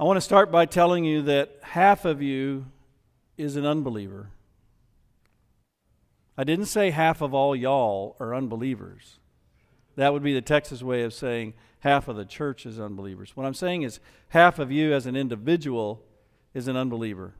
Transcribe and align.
I 0.00 0.04
want 0.04 0.16
to 0.16 0.20
start 0.20 0.52
by 0.52 0.64
telling 0.64 1.04
you 1.04 1.22
that 1.22 1.56
half 1.60 2.04
of 2.04 2.22
you 2.22 2.66
is 3.36 3.56
an 3.56 3.66
unbeliever. 3.66 4.30
I 6.36 6.44
didn't 6.44 6.66
say 6.66 6.90
half 6.90 7.20
of 7.20 7.34
all 7.34 7.56
y'all 7.56 8.14
are 8.20 8.32
unbelievers. 8.32 9.18
That 9.96 10.12
would 10.12 10.22
be 10.22 10.34
the 10.34 10.40
Texas 10.40 10.84
way 10.84 11.02
of 11.02 11.12
saying 11.12 11.54
half 11.80 12.06
of 12.06 12.14
the 12.14 12.24
church 12.24 12.64
is 12.64 12.78
unbelievers. 12.78 13.36
What 13.36 13.44
I'm 13.44 13.54
saying 13.54 13.82
is 13.82 13.98
half 14.28 14.60
of 14.60 14.70
you 14.70 14.92
as 14.92 15.06
an 15.06 15.16
individual 15.16 16.00
is 16.54 16.68
an 16.68 16.76
unbeliever. 16.76 17.34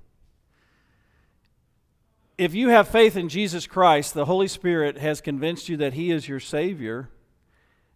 If 2.38 2.56
you 2.56 2.70
have 2.70 2.88
faith 2.88 3.16
in 3.16 3.28
Jesus 3.28 3.68
Christ, 3.68 4.14
the 4.14 4.24
Holy 4.24 4.48
Spirit 4.48 4.98
has 4.98 5.20
convinced 5.20 5.68
you 5.68 5.76
that 5.76 5.94
He 5.94 6.10
is 6.10 6.26
your 6.26 6.40
Savior, 6.40 7.08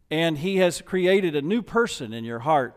and 0.09 0.39
He 0.39 0.59
has 0.59 0.81
created 0.81 1.35
a 1.35 1.43
new 1.43 1.63
person 1.63 2.13
in 2.13 2.23
your 2.23 2.41
heart 2.41 2.77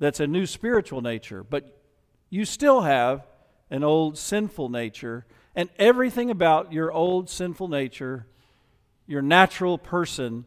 that's 0.00 0.18
a 0.18 0.26
new 0.26 0.46
spiritual 0.46 1.02
nature. 1.02 1.44
But 1.44 1.78
you 2.30 2.44
still 2.44 2.80
have 2.80 3.24
an 3.70 3.84
old 3.84 4.18
sinful 4.18 4.68
nature, 4.68 5.24
and 5.54 5.68
everything 5.78 6.30
about 6.30 6.72
your 6.72 6.90
old 6.90 7.30
sinful 7.30 7.68
nature, 7.68 8.26
your 9.06 9.22
natural 9.22 9.78
person, 9.78 10.46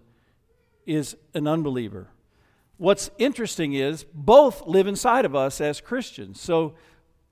is 0.85 1.15
an 1.33 1.47
unbeliever. 1.47 2.09
What's 2.77 3.11
interesting 3.17 3.73
is 3.73 4.05
both 4.13 4.65
live 4.65 4.87
inside 4.87 5.23
of 5.23 5.35
us 5.35 5.61
as 5.61 5.79
Christians. 5.79 6.41
So, 6.41 6.73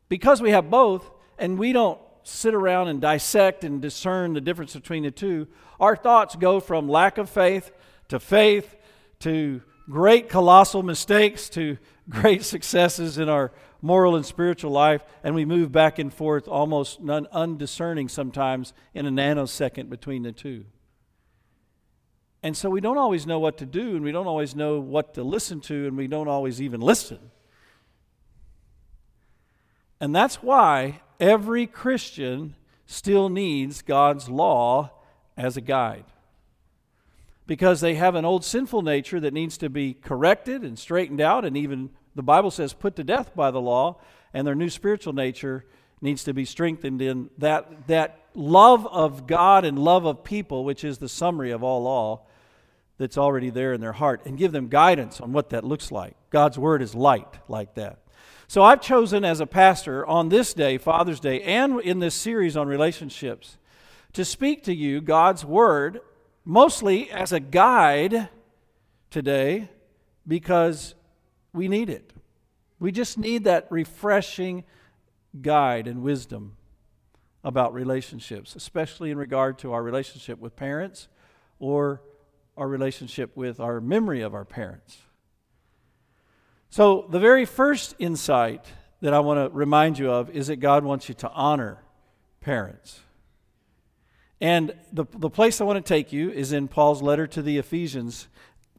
because 0.07 0.41
we 0.41 0.51
have 0.51 0.70
both, 0.70 1.09
and 1.38 1.57
we 1.57 1.73
don't 1.73 1.99
sit 2.23 2.53
around 2.53 2.88
and 2.88 3.01
dissect 3.01 3.63
and 3.63 3.81
discern 3.81 4.34
the 4.34 4.41
difference 4.41 4.73
between 4.73 5.03
the 5.03 5.12
two, 5.12 5.48
our 5.79 5.95
thoughts 5.95 6.35
go 6.35 6.59
from 6.59 6.88
lack 6.88 7.17
of 7.17 7.29
faith 7.29 7.71
to 8.09 8.20
faith 8.20 8.77
to 9.20 9.62
great 9.90 10.29
colossal 10.29 10.84
mistakes 10.84 11.49
to 11.49 11.77
great 12.11 12.43
successes 12.43 13.17
in 13.17 13.29
our 13.29 13.51
moral 13.81 14.15
and 14.15 14.25
spiritual 14.25 14.71
life, 14.71 15.03
and 15.23 15.33
we 15.33 15.45
move 15.45 15.71
back 15.71 15.97
and 15.97 16.13
forth 16.13 16.47
almost 16.47 16.99
undiscerning 17.01 18.07
sometimes 18.07 18.73
in 18.93 19.07
a 19.07 19.12
nanosecond 19.12 19.90
between 19.90 20.21
the 20.21 20.31
two. 20.31 20.65
And 22.43 22.55
so 22.57 22.70
we 22.70 22.81
don't 22.81 22.98
always 22.98 23.26
know 23.26 23.40
what 23.40 23.57
to 23.57 23.65
do, 23.65 23.95
and 23.95 24.03
we 24.03 24.12
don't 24.12 24.27
always 24.27 24.55
know 24.55 24.79
what 24.79 25.13
to 25.15 25.23
listen 25.23 25.62
to, 25.62 25.87
and 25.87 25.95
we 25.95 26.07
don't 26.07 26.27
always 26.27 26.62
even 26.62 26.81
listen. 26.81 27.20
And 29.99 30.15
that's 30.15 30.43
why 30.43 31.01
every 31.20 31.68
Christian 31.68 32.55
still 32.85 33.29
needs 33.29 33.81
God's 33.81 34.27
law 34.27 34.91
as 35.37 35.55
a 35.55 35.62
guide. 35.62 36.05
Because 37.46 37.81
they 37.81 37.96
have 37.96 38.15
an 38.15 38.25
old 38.25 38.43
sinful 38.43 38.81
nature 38.81 39.20
that 39.20 39.34
needs 39.34 39.57
to 39.59 39.70
be 39.70 39.93
corrected 39.93 40.63
and 40.63 40.77
straightened 40.77 41.21
out, 41.21 41.46
and 41.46 41.55
even 41.55 41.91
the 42.15 42.23
Bible 42.23 42.51
says 42.51 42.73
put 42.73 42.95
to 42.98 43.04
death 43.04 43.35
by 43.35 43.51
the 43.51 43.62
law, 43.62 43.98
and 44.34 44.45
their 44.45 44.55
new 44.55 44.70
spiritual 44.70 45.13
nature 45.13 45.65
needs 46.01 46.23
to 46.23 46.34
be 46.34 46.45
strengthened 46.45 47.01
in 47.01 47.29
that, 47.37 47.87
that 47.87 48.20
love 48.34 48.87
of 48.87 49.27
God 49.27 49.65
and 49.65 49.77
love 49.77 50.05
of 50.05 50.23
people, 50.23 50.63
which 50.65 50.84
is 50.84 50.98
the 50.98 51.09
summary 51.09 51.51
of 51.51 51.63
all 51.63 51.84
law, 51.84 52.21
that's 52.98 53.18
already 53.18 53.49
there 53.49 53.73
in 53.73 53.81
their 53.81 53.93
heart 53.93 54.21
and 54.26 54.37
give 54.37 54.51
them 54.51 54.68
guidance 54.68 55.20
on 55.20 55.34
what 55.34 55.49
that 55.49 55.63
looks 55.63 55.91
like. 55.91 56.15
God's 56.29 56.59
word 56.59 56.81
is 56.84 56.93
light 56.93 57.40
like 57.48 57.73
that. 57.73 57.99
So 58.48 58.63
I've 58.63 58.81
chosen 58.81 59.25
as 59.25 59.40
a 59.40 59.48
pastor 59.48 60.05
on 60.05 60.29
this 60.29 60.53
day, 60.53 60.77
Father's 60.77 61.20
Day, 61.20 61.41
and 61.41 61.79
in 61.81 61.99
this 61.99 62.13
series 62.13 62.55
on 62.55 62.68
relationships, 62.68 63.57
to 64.13 64.23
speak 64.23 64.63
to 64.66 64.75
you 64.75 65.01
God's 65.01 65.44
word 65.44 66.01
mostly 66.46 67.09
as 67.09 67.31
a 67.31 67.40
guide 67.40 68.29
today 69.09 69.69
because 70.28 70.94
we 71.53 71.68
need 71.68 71.90
it. 71.90 72.13
We 72.80 72.91
just 72.91 73.18
need 73.18 73.44
that 73.44 73.68
refreshing 73.69 74.63
guide 75.40 75.88
and 75.88 76.02
wisdom 76.02 76.58
about 77.44 77.74
relationships, 77.74 78.56
especially 78.56 79.12
in 79.12 79.18
regard 79.18 79.58
to 79.59 79.74
our 79.74 79.84
relationship 79.84 80.40
with 80.40 80.56
parents 80.56 81.08
or 81.59 82.02
our 82.58 82.68
relationship 82.68 83.36
with 83.36 83.59
our 83.59 83.81
memory 83.81 84.22
of 84.22 84.34
our 84.34 84.46
parents. 84.46 84.98
So, 86.70 87.06
the 87.09 87.20
very 87.20 87.46
first 87.46 87.96
insight 88.00 88.66
that 89.02 89.14
I 89.14 89.20
want 89.20 89.52
to 89.52 89.56
remind 89.56 90.00
you 90.00 90.12
of 90.12 90.30
is 90.30 90.48
that 90.48 90.58
God 90.58 90.84
wants 90.84 91.09
you 91.09 91.16
to 91.16 91.30
honor 91.31 91.84
parents. 92.40 93.02
And 94.40 94.74
the, 94.92 95.06
the 95.12 95.30
place 95.30 95.62
I 95.62 95.66
want 95.66 95.84
to 95.84 95.88
take 95.88 96.12
you 96.12 96.31
is 96.31 96.52
in 96.52 96.68
Paul's 96.68 97.02
letter 97.02 97.28
to 97.28 97.42
the 97.42 97.58
Ephesians. 97.58 98.28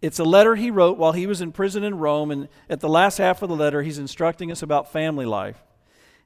It's 0.03 0.19
a 0.19 0.25
letter 0.25 0.57
he 0.57 0.71
wrote 0.71 0.99
while 0.99 1.13
he 1.13 1.27
was 1.27 1.41
in 1.41 1.53
prison 1.53 1.85
in 1.85 1.97
Rome, 1.97 2.31
and 2.31 2.49
at 2.69 2.81
the 2.81 2.89
last 2.89 3.19
half 3.19 3.41
of 3.41 3.49
the 3.49 3.57
letter, 3.57 3.83
he's 3.83 3.99
instructing 3.99 4.51
us 4.53 4.63
about 4.63 4.93
family 4.93 5.25
life. 5.25 5.63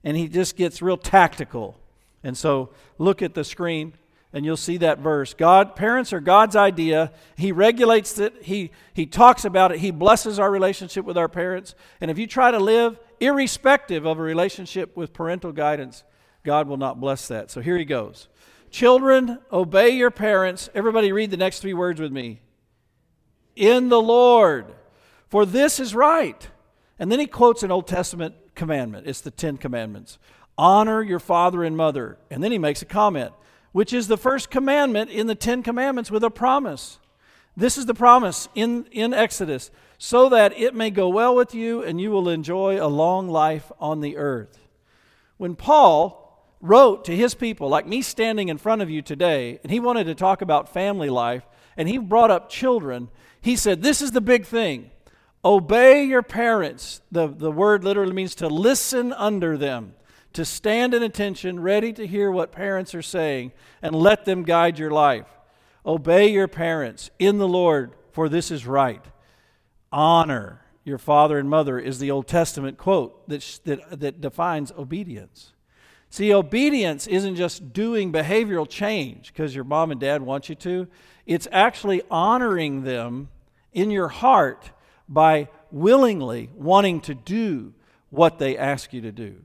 And 0.03 0.16
he 0.16 0.28
just 0.28 0.56
gets 0.56 0.82
real 0.82 0.97
tactical. 0.97 1.78
And 2.25 2.37
so, 2.37 2.70
look 2.98 3.22
at 3.22 3.34
the 3.34 3.44
screen 3.44 3.92
and 4.32 4.44
you'll 4.44 4.56
see 4.56 4.76
that 4.76 4.98
verse. 4.98 5.32
God, 5.32 5.76
parents 5.76 6.12
are 6.12 6.20
God's 6.20 6.56
idea. 6.56 7.10
He 7.37 7.53
regulates 7.53 8.19
it. 8.19 8.34
He, 8.42 8.70
he 8.92 9.06
talks 9.06 9.47
about 9.47 9.72
it. 9.72 9.78
He 9.78 9.91
blesses 9.91 10.38
our 10.38 10.50
relationship 10.50 11.06
with 11.06 11.16
our 11.16 11.28
parents. 11.28 11.75
And 12.03 12.10
if 12.10 12.19
you 12.19 12.26
try 12.26 12.50
to 12.50 12.58
live 12.58 12.98
irrespective 13.19 14.04
of 14.04 14.19
a 14.19 14.22
relationship 14.22 14.94
with 14.94 15.14
parental 15.14 15.53
guidance, 15.53 16.04
God 16.44 16.69
will 16.69 16.76
not 16.76 17.00
bless 17.00 17.28
that. 17.28 17.50
So 17.50 17.62
here 17.62 17.78
he 17.78 17.87
goes. 17.87 18.28
Children, 18.70 19.38
obey 19.50 19.91
your 19.91 20.10
parents. 20.10 20.69
Everybody 20.75 21.12
read 21.12 21.31
the 21.31 21.38
next 21.38 21.60
three 21.60 21.72
words 21.72 21.98
with 21.98 22.12
me. 22.12 22.41
In 23.56 23.89
the 23.89 24.00
Lord, 24.00 24.67
for 25.28 25.44
this 25.44 25.81
is 25.81 25.94
right. 25.94 26.49
And 26.99 27.11
then 27.11 27.19
he 27.19 27.27
quotes 27.27 27.62
an 27.62 27.72
Old 27.72 27.89
Testament 27.89 28.34
commandment. 28.55 29.06
It's 29.06 29.21
the 29.21 29.31
Ten 29.31 29.56
Commandments. 29.56 30.19
Honor 30.56 31.03
your 31.03 31.19
father 31.19 31.65
and 31.65 31.77
mother. 31.77 32.19
And 32.31 32.44
then 32.44 32.53
he 32.53 32.59
makes 32.59 32.83
a 32.83 32.87
comment 32.87 33.33
which 33.77 33.93
is 33.93 34.09
the 34.09 34.17
first 34.17 34.50
commandment 34.50 35.11
in 35.11 35.27
the 35.27 35.34
Ten 35.34 35.62
Commandments 35.62 36.11
with 36.11 36.25
a 36.25 36.31
promise. 36.31 36.99
This 37.55 37.77
is 37.77 37.84
the 37.84 37.93
promise 37.93 38.49
in, 38.55 38.87
in 38.91 39.12
Exodus, 39.12 39.71
so 39.99 40.31
that 40.31 40.59
it 40.59 40.75
may 40.75 40.88
go 40.88 41.11
well 41.11 41.34
with 41.34 41.55
you 41.55 41.83
and 41.83 42.00
you 42.00 42.11
will 42.11 42.31
enjoy 42.31 42.83
a 42.83 42.88
long 42.88 43.28
life 43.28 43.71
on 43.78 44.00
the 44.00 44.17
earth. 44.17 44.59
When 45.37 45.56
Paul 45.56 46.43
wrote 46.62 47.05
to 47.05 47.15
his 47.15 47.34
people, 47.34 47.69
like 47.69 47.87
me 47.87 48.00
standing 48.00 48.49
in 48.49 48.56
front 48.56 48.81
of 48.81 48.88
you 48.88 49.03
today, 49.03 49.61
and 49.62 49.71
he 49.71 49.78
wanted 49.78 50.05
to 50.05 50.15
talk 50.15 50.41
about 50.41 50.73
family 50.73 51.11
life, 51.11 51.47
and 51.77 51.87
he 51.87 51.99
brought 51.99 52.31
up 52.31 52.49
children, 52.49 53.11
he 53.46 53.54
said, 53.54 53.80
This 53.80 54.02
is 54.02 54.10
the 54.10 54.20
big 54.20 54.44
thing. 54.44 54.90
Obey 55.44 56.02
your 56.02 56.22
parents. 56.22 57.00
The, 57.12 57.28
the 57.28 57.52
word 57.52 57.84
literally 57.84 58.12
means 58.12 58.34
to 58.36 58.48
listen 58.48 59.12
under 59.12 59.56
them 59.56 59.94
to 60.32 60.44
stand 60.44 60.92
in 60.92 61.02
attention, 61.04 61.60
ready 61.60 61.92
to 61.92 62.08
hear 62.08 62.30
what 62.32 62.50
parents 62.50 62.92
are 62.92 63.02
saying, 63.02 63.52
and 63.80 63.94
let 63.94 64.24
them 64.24 64.42
guide 64.42 64.80
your 64.80 64.90
life. 64.90 65.28
Obey 65.86 66.26
your 66.26 66.48
parents 66.48 67.08
in 67.20 67.38
the 67.38 67.46
Lord, 67.46 67.92
for 68.10 68.28
this 68.28 68.50
is 68.50 68.66
right. 68.66 69.04
Honor 69.92 70.62
your 70.82 70.98
father 70.98 71.38
and 71.38 71.48
mother 71.48 71.78
is 71.78 72.00
the 72.00 72.10
Old 72.10 72.26
Testament 72.26 72.78
quote 72.78 73.28
that, 73.28 73.60
that, 73.64 74.00
that 74.00 74.20
defines 74.20 74.72
obedience. 74.72 75.52
See, 76.10 76.34
obedience 76.34 77.06
isn't 77.06 77.36
just 77.36 77.72
doing 77.72 78.12
behavioral 78.12 78.68
change 78.68 79.32
because 79.32 79.54
your 79.54 79.64
mom 79.64 79.92
and 79.92 80.00
dad 80.00 80.20
want 80.20 80.48
you 80.48 80.56
to, 80.56 80.88
it's 81.26 81.46
actually 81.52 82.02
honoring 82.10 82.82
them 82.82 83.28
in 83.76 83.91
your 83.91 84.09
heart 84.09 84.70
by 85.06 85.48
willingly 85.70 86.50
wanting 86.56 87.00
to 87.03 87.14
do 87.14 87.75
what 88.09 88.38
they 88.38 88.56
ask 88.56 88.92
you 88.94 89.03
to 89.03 89.12
do. 89.12 89.37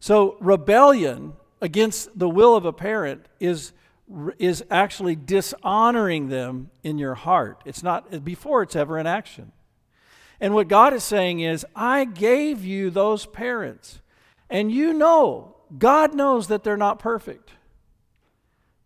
So, 0.00 0.36
rebellion 0.40 1.34
against 1.60 2.18
the 2.18 2.28
will 2.28 2.56
of 2.56 2.64
a 2.64 2.72
parent 2.72 3.26
is, 3.38 3.72
is 4.38 4.64
actually 4.70 5.14
dishonoring 5.14 6.28
them 6.28 6.70
in 6.82 6.98
your 6.98 7.14
heart. 7.14 7.62
It's 7.64 7.84
not 7.84 8.24
before 8.24 8.62
it's 8.62 8.76
ever 8.76 8.98
an 8.98 9.06
action. 9.06 9.52
And 10.40 10.54
what 10.54 10.68
God 10.68 10.94
is 10.94 11.04
saying 11.04 11.40
is, 11.40 11.64
I 11.74 12.04
gave 12.04 12.64
you 12.64 12.90
those 12.90 13.26
parents. 13.26 14.00
And 14.50 14.72
you 14.72 14.92
know, 14.92 15.56
God 15.76 16.14
knows 16.14 16.48
that 16.48 16.64
they're 16.64 16.76
not 16.76 16.98
perfect. 16.98 17.52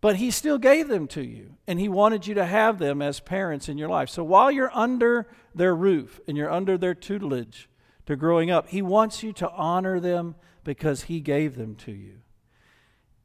But 0.03 0.17
He 0.17 0.31
still 0.31 0.59
gave 0.59 0.89
them 0.89 1.07
to 1.09 1.23
you. 1.23 1.55
And 1.67 1.81
He 1.81 1.89
wanted 1.89 2.27
you 2.27 2.35
to 2.35 2.45
have 2.45 2.79
them 2.79 3.01
as 3.01 3.21
parents 3.21 3.71
in 3.71 3.79
your 3.79 3.89
life. 3.89 4.11
So 4.11 4.23
while 4.23 4.51
you're 4.51 4.77
under 4.77 5.27
their 5.55 5.75
roof 5.75 6.21
and 6.29 6.37
you're 6.37 6.51
under 6.51 6.77
their 6.77 6.95
tutelage 6.95 7.71
to 8.05 8.17
growing 8.17 8.51
up, 8.51 8.69
He 8.69 8.83
wants 8.83 9.23
you 9.23 9.33
to 9.35 9.51
honor 9.51 9.99
them 10.01 10.35
because 10.65 11.05
He 11.05 11.21
gave 11.21 11.57
them 11.57 11.77
to 11.77 11.93
you. 11.93 12.19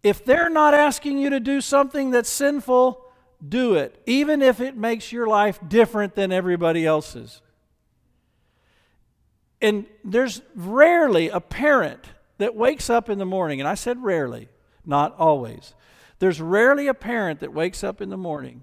If 0.03 0.23
they're 0.23 0.49
not 0.49 0.73
asking 0.73 1.17
you 1.17 1.31
to 1.31 1.39
do 1.39 1.59
something 1.61 2.11
that's 2.11 2.29
sinful, 2.29 3.03
do 3.45 3.73
it, 3.73 3.99
even 4.05 4.41
if 4.43 4.61
it 4.61 4.77
makes 4.77 5.11
your 5.11 5.27
life 5.27 5.59
different 5.67 6.13
than 6.15 6.31
everybody 6.31 6.85
else's. 6.85 7.41
And 9.59 9.87
there's 10.03 10.43
rarely 10.55 11.29
a 11.29 11.39
parent 11.39 12.05
that 12.37 12.55
wakes 12.55 12.89
up 12.89 13.09
in 13.09 13.17
the 13.17 13.25
morning, 13.25 13.59
and 13.59 13.67
I 13.67 13.73
said 13.73 14.03
rarely, 14.03 14.49
not 14.85 15.15
always. 15.17 15.73
There's 16.19 16.41
rarely 16.41 16.87
a 16.87 16.93
parent 16.93 17.39
that 17.41 17.53
wakes 17.53 17.83
up 17.83 18.01
in 18.01 18.09
the 18.09 18.17
morning 18.17 18.61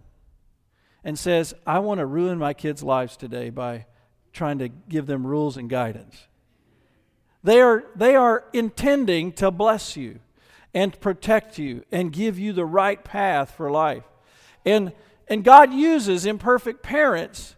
and 1.05 1.19
says, 1.19 1.55
I 1.67 1.79
want 1.79 1.99
to 1.99 2.07
ruin 2.07 2.39
my 2.39 2.55
kids' 2.55 2.83
lives 2.83 3.17
today 3.17 3.51
by 3.51 3.87
trying 4.33 4.59
to 4.59 4.69
give 4.69 5.07
them 5.07 5.27
rules 5.27 5.57
and 5.57 5.71
guidance. 5.71 6.27
They 7.43 7.61
are, 7.61 7.85
they 7.95 8.17
are 8.17 8.45
intending 8.53 9.33
to 9.33 9.51
bless 9.51 9.97
you 9.97 10.21
and 10.73 10.99
protect 11.01 11.59
you 11.59 11.85
and 11.93 12.13
give 12.13 12.39
you 12.39 12.53
the 12.53 12.65
right 12.65 13.05
path 13.05 13.53
for 13.53 13.71
life. 13.71 14.05
And, 14.65 14.93
and 15.29 15.45
God 15.45 15.73
uses 15.73 16.27
imperfect 16.27 16.83
parents 16.83 17.55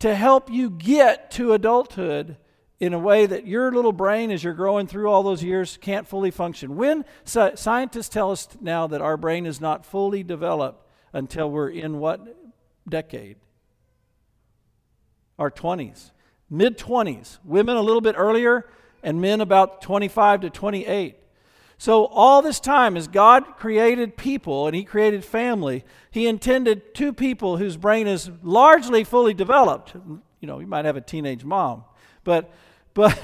to 0.00 0.14
help 0.14 0.50
you 0.50 0.68
get 0.68 1.30
to 1.32 1.52
adulthood 1.52 2.36
in 2.80 2.94
a 2.94 2.98
way 2.98 3.26
that 3.26 3.46
your 3.46 3.70
little 3.70 3.92
brain, 3.92 4.30
as 4.30 4.42
you're 4.42 4.54
growing 4.54 4.86
through 4.86 5.08
all 5.08 5.22
those 5.22 5.44
years, 5.44 5.78
can't 5.82 6.08
fully 6.08 6.30
function. 6.30 6.76
When 6.76 7.04
scientists 7.24 8.08
tell 8.08 8.32
us 8.32 8.48
now 8.60 8.86
that 8.86 9.02
our 9.02 9.18
brain 9.18 9.44
is 9.44 9.60
not 9.60 9.84
fully 9.84 10.22
developed 10.22 10.86
until 11.12 11.50
we're 11.50 11.68
in 11.68 11.98
what 11.98 12.36
decade? 12.88 13.36
Our 15.38 15.50
20s, 15.50 16.10
mid 16.48 16.78
20s. 16.78 17.38
Women 17.44 17.76
a 17.76 17.82
little 17.82 18.00
bit 18.00 18.14
earlier, 18.16 18.66
and 19.02 19.20
men 19.20 19.42
about 19.42 19.82
25 19.82 20.42
to 20.42 20.50
28. 20.50 21.16
So, 21.76 22.04
all 22.06 22.42
this 22.42 22.60
time, 22.60 22.94
as 22.94 23.08
God 23.08 23.56
created 23.56 24.18
people 24.18 24.66
and 24.66 24.76
He 24.76 24.84
created 24.84 25.24
family, 25.24 25.84
He 26.10 26.26
intended 26.26 26.94
two 26.94 27.14
people 27.14 27.56
whose 27.56 27.78
brain 27.78 28.06
is 28.06 28.30
largely 28.42 29.02
fully 29.02 29.32
developed. 29.32 29.94
You 29.94 30.46
know, 30.46 30.58
you 30.58 30.66
might 30.66 30.84
have 30.84 30.96
a 30.96 31.00
teenage 31.00 31.44
mom, 31.44 31.84
but, 32.22 32.52
but, 33.00 33.22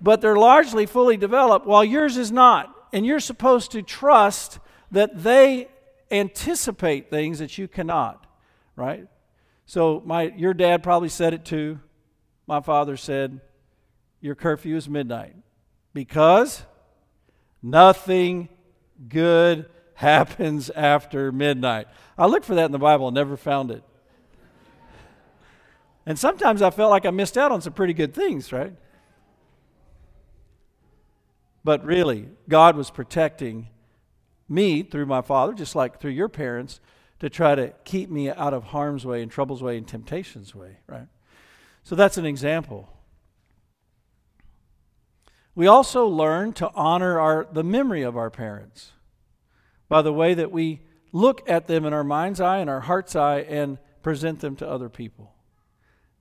but 0.00 0.20
they're 0.20 0.36
largely 0.36 0.86
fully 0.86 1.16
developed 1.16 1.66
while 1.66 1.84
yours 1.84 2.16
is 2.16 2.32
not. 2.32 2.74
And 2.92 3.06
you're 3.06 3.20
supposed 3.20 3.72
to 3.72 3.82
trust 3.82 4.58
that 4.90 5.22
they 5.22 5.68
anticipate 6.10 7.08
things 7.08 7.38
that 7.38 7.56
you 7.56 7.68
cannot, 7.68 8.26
right? 8.76 9.06
So, 9.64 10.02
my, 10.04 10.24
your 10.36 10.52
dad 10.52 10.82
probably 10.82 11.08
said 11.08 11.32
it 11.32 11.44
too. 11.44 11.80
My 12.46 12.60
father 12.60 12.96
said, 12.96 13.40
Your 14.20 14.34
curfew 14.34 14.76
is 14.76 14.88
midnight 14.88 15.34
because 15.94 16.64
Nothing 17.62 18.48
good 19.08 19.66
happens 19.94 20.68
after 20.70 21.30
midnight. 21.30 21.86
I 22.18 22.26
looked 22.26 22.44
for 22.44 22.56
that 22.56 22.64
in 22.64 22.72
the 22.72 22.78
Bible 22.78 23.08
and 23.08 23.14
never 23.14 23.36
found 23.36 23.70
it. 23.70 23.84
And 26.04 26.18
sometimes 26.18 26.60
I 26.60 26.70
felt 26.70 26.90
like 26.90 27.06
I 27.06 27.10
missed 27.10 27.38
out 27.38 27.52
on 27.52 27.60
some 27.60 27.72
pretty 27.72 27.94
good 27.94 28.12
things, 28.12 28.52
right? 28.52 28.74
But 31.64 31.84
really, 31.84 32.28
God 32.48 32.76
was 32.76 32.90
protecting 32.90 33.68
me 34.48 34.82
through 34.82 35.06
my 35.06 35.22
father, 35.22 35.52
just 35.52 35.74
like 35.74 36.00
through 36.00 36.10
your 36.10 36.28
parents, 36.28 36.80
to 37.20 37.30
try 37.30 37.54
to 37.54 37.72
keep 37.84 38.10
me 38.10 38.30
out 38.30 38.52
of 38.52 38.64
harm's 38.64 39.06
way 39.06 39.22
and 39.22 39.30
trouble's 39.30 39.62
way 39.62 39.76
and 39.76 39.86
temptation's 39.86 40.54
way, 40.54 40.78
right? 40.86 41.06
So 41.84 41.94
that's 41.94 42.18
an 42.18 42.26
example. 42.26 42.88
We 45.54 45.66
also 45.66 46.06
learn 46.06 46.52
to 46.54 46.70
honor 46.74 47.20
our, 47.20 47.46
the 47.50 47.62
memory 47.64 48.02
of 48.02 48.16
our 48.16 48.30
parents 48.30 48.92
by 49.88 50.00
the 50.00 50.12
way 50.12 50.32
that 50.34 50.50
we 50.50 50.80
look 51.12 51.48
at 51.48 51.66
them 51.66 51.84
in 51.84 51.92
our 51.92 52.02
mind's 52.02 52.40
eye 52.40 52.58
and 52.58 52.70
our 52.70 52.80
heart's 52.80 53.14
eye 53.14 53.40
and 53.40 53.78
present 54.02 54.40
them 54.40 54.56
to 54.56 54.68
other 54.68 54.88
people. 54.88 55.34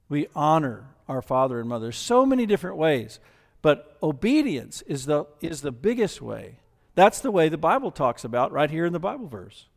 We 0.10 0.28
honor 0.36 0.90
our 1.08 1.22
father 1.22 1.60
and 1.60 1.70
mother 1.70 1.94
so 1.94 2.26
many 2.26 2.46
different 2.46 2.76
ways, 2.76 3.20
but 3.62 3.98
obedience 4.02 4.82
is 4.84 5.06
the, 5.06 5.26
is 5.40 5.62
the 5.62 5.72
biggest 5.72 6.22
way. 6.22 6.60
That's 6.96 7.22
the 7.22 7.32
way 7.32 7.50
the 7.50 7.58
Bible 7.58 7.92
talks 7.92 8.24
about 8.24 8.52
right 8.52 8.70
here 8.70 8.86
in 8.86 8.94
the 8.94 9.00
Bible 9.00 9.28
verse. 9.28 9.68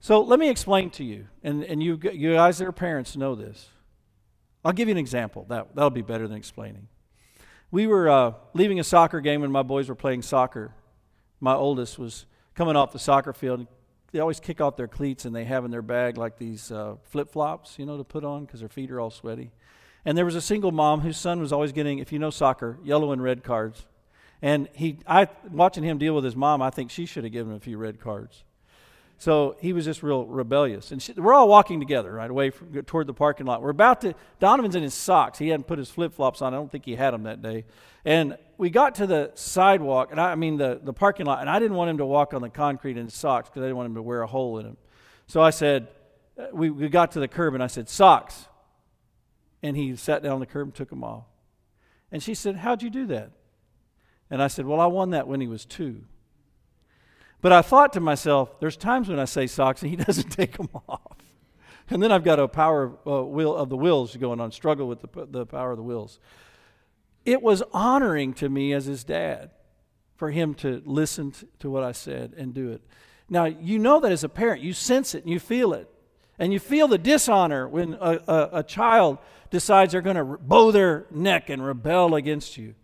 So 0.00 0.20
let 0.20 0.38
me 0.38 0.50
explain 0.50 0.90
to 0.90 1.04
you, 1.04 1.28
and, 1.42 1.64
and 1.64 1.82
you, 1.82 1.98
you 2.12 2.34
guys 2.34 2.58
that 2.58 2.66
are 2.66 2.72
parents 2.72 3.16
know 3.16 3.34
this. 3.34 3.68
I'll 4.64 4.72
give 4.72 4.88
you 4.88 4.92
an 4.92 4.98
example. 4.98 5.46
That, 5.48 5.74
that'll 5.74 5.90
be 5.90 6.02
better 6.02 6.28
than 6.28 6.36
explaining 6.36 6.88
we 7.74 7.88
were 7.88 8.08
uh, 8.08 8.34
leaving 8.52 8.78
a 8.78 8.84
soccer 8.84 9.20
game 9.20 9.42
and 9.42 9.52
my 9.52 9.64
boys 9.64 9.88
were 9.88 9.96
playing 9.96 10.22
soccer. 10.22 10.72
My 11.40 11.54
oldest 11.54 11.98
was 11.98 12.24
coming 12.54 12.76
off 12.76 12.92
the 12.92 13.00
soccer 13.00 13.32
field. 13.32 13.66
They 14.12 14.20
always 14.20 14.38
kick 14.38 14.60
off 14.60 14.76
their 14.76 14.86
cleats 14.86 15.24
and 15.24 15.34
they 15.34 15.44
have 15.44 15.64
in 15.64 15.72
their 15.72 15.82
bag 15.82 16.16
like 16.16 16.38
these 16.38 16.70
uh, 16.70 16.94
flip 17.02 17.32
flops, 17.32 17.76
you 17.76 17.84
know, 17.84 17.96
to 17.96 18.04
put 18.04 18.24
on 18.24 18.44
because 18.44 18.60
their 18.60 18.68
feet 18.68 18.92
are 18.92 19.00
all 19.00 19.10
sweaty. 19.10 19.50
And 20.04 20.18
there 20.18 20.24
was 20.24 20.34
a 20.34 20.40
single 20.40 20.72
mom 20.72 21.00
whose 21.00 21.16
son 21.16 21.40
was 21.40 21.52
always 21.52 21.72
getting, 21.72 21.98
if 21.98 22.12
you 22.12 22.18
know 22.18 22.30
soccer, 22.30 22.78
yellow 22.84 23.12
and 23.12 23.22
red 23.22 23.42
cards. 23.42 23.86
And 24.42 24.68
he, 24.74 24.98
I, 25.06 25.28
watching 25.50 25.84
him 25.84 25.98
deal 25.98 26.14
with 26.14 26.24
his 26.24 26.36
mom, 26.36 26.60
I 26.60 26.70
think 26.70 26.90
she 26.90 27.06
should 27.06 27.24
have 27.24 27.32
given 27.32 27.52
him 27.52 27.56
a 27.56 27.60
few 27.60 27.78
red 27.78 28.00
cards. 28.00 28.44
So 29.16 29.56
he 29.60 29.72
was 29.72 29.86
just 29.86 30.02
real 30.02 30.26
rebellious. 30.26 30.92
And 30.92 31.00
she, 31.00 31.12
we're 31.12 31.32
all 31.32 31.48
walking 31.48 31.80
together 31.80 32.12
right 32.12 32.30
away 32.30 32.50
from, 32.50 32.82
toward 32.82 33.06
the 33.06 33.14
parking 33.14 33.46
lot. 33.46 33.62
We're 33.62 33.70
about 33.70 34.02
to, 34.02 34.14
Donovan's 34.40 34.74
in 34.74 34.82
his 34.82 34.92
socks. 34.92 35.38
He 35.38 35.48
hadn't 35.48 35.66
put 35.66 35.78
his 35.78 35.88
flip 35.88 36.12
flops 36.12 36.42
on. 36.42 36.52
I 36.52 36.58
don't 36.58 36.70
think 36.70 36.84
he 36.84 36.96
had 36.96 37.14
them 37.14 37.22
that 37.22 37.40
day. 37.40 37.64
And 38.04 38.36
we 38.58 38.68
got 38.70 38.96
to 38.96 39.06
the 39.06 39.30
sidewalk, 39.34 40.10
and 40.10 40.20
I, 40.20 40.32
I 40.32 40.34
mean 40.34 40.58
the, 40.58 40.78
the 40.82 40.92
parking 40.92 41.26
lot, 41.26 41.40
and 41.40 41.48
I 41.48 41.58
didn't 41.58 41.76
want 41.76 41.90
him 41.90 41.98
to 41.98 42.06
walk 42.06 42.34
on 42.34 42.42
the 42.42 42.50
concrete 42.50 42.98
in 42.98 43.04
his 43.04 43.14
socks 43.14 43.48
because 43.48 43.62
I 43.62 43.66
didn't 43.66 43.76
want 43.76 43.86
him 43.86 43.94
to 43.94 44.02
wear 44.02 44.20
a 44.20 44.26
hole 44.26 44.58
in 44.58 44.66
them. 44.66 44.76
So 45.26 45.40
I 45.40 45.50
said, 45.50 45.88
uh, 46.38 46.48
we, 46.52 46.68
we 46.68 46.88
got 46.88 47.12
to 47.12 47.20
the 47.20 47.28
curb, 47.28 47.54
and 47.54 47.62
I 47.62 47.68
said, 47.68 47.88
socks. 47.88 48.46
And 49.64 49.78
he 49.78 49.96
sat 49.96 50.22
down 50.22 50.34
on 50.34 50.40
the 50.40 50.46
curb 50.46 50.66
and 50.66 50.74
took 50.74 50.90
them 50.90 51.02
off. 51.02 51.24
And 52.12 52.22
she 52.22 52.34
said, 52.34 52.56
How'd 52.56 52.82
you 52.82 52.90
do 52.90 53.06
that? 53.06 53.30
And 54.30 54.42
I 54.42 54.46
said, 54.46 54.66
Well, 54.66 54.78
I 54.78 54.84
won 54.84 55.08
that 55.10 55.26
when 55.26 55.40
he 55.40 55.46
was 55.46 55.64
two. 55.64 56.04
But 57.40 57.50
I 57.52 57.62
thought 57.62 57.94
to 57.94 58.00
myself, 58.00 58.60
there's 58.60 58.76
times 58.76 59.08
when 59.08 59.18
I 59.18 59.24
say 59.24 59.46
socks 59.46 59.80
and 59.80 59.90
he 59.90 59.96
doesn't 60.04 60.28
take 60.28 60.58
them 60.58 60.68
off. 60.86 61.16
And 61.88 62.02
then 62.02 62.12
I've 62.12 62.24
got 62.24 62.38
a 62.38 62.46
power 62.46 62.92
uh, 63.06 63.22
wheel 63.22 63.56
of 63.56 63.70
the 63.70 63.76
wills 63.76 64.14
going 64.16 64.38
on, 64.38 64.52
struggle 64.52 64.86
with 64.86 65.00
the, 65.00 65.26
the 65.30 65.46
power 65.46 65.70
of 65.70 65.78
the 65.78 65.82
wills. 65.82 66.18
It 67.24 67.40
was 67.40 67.62
honoring 67.72 68.34
to 68.34 68.50
me 68.50 68.74
as 68.74 68.84
his 68.84 69.02
dad 69.02 69.50
for 70.16 70.30
him 70.30 70.52
to 70.56 70.82
listen 70.84 71.32
to 71.60 71.70
what 71.70 71.84
I 71.84 71.92
said 71.92 72.34
and 72.36 72.52
do 72.52 72.70
it. 72.70 72.82
Now, 73.30 73.46
you 73.46 73.78
know 73.78 73.98
that 74.00 74.12
as 74.12 74.24
a 74.24 74.28
parent, 74.28 74.60
you 74.60 74.74
sense 74.74 75.14
it 75.14 75.24
and 75.24 75.32
you 75.32 75.40
feel 75.40 75.72
it. 75.72 75.88
And 76.38 76.52
you 76.52 76.58
feel 76.58 76.88
the 76.88 76.98
dishonor 76.98 77.68
when 77.68 77.94
a, 77.94 78.18
a, 78.26 78.48
a 78.54 78.62
child 78.62 79.18
decides 79.50 79.92
they're 79.92 80.00
going 80.00 80.16
to 80.16 80.24
bow 80.24 80.72
their 80.72 81.06
neck 81.10 81.48
and 81.48 81.64
rebel 81.64 82.14
against 82.14 82.56
you. 82.56 82.74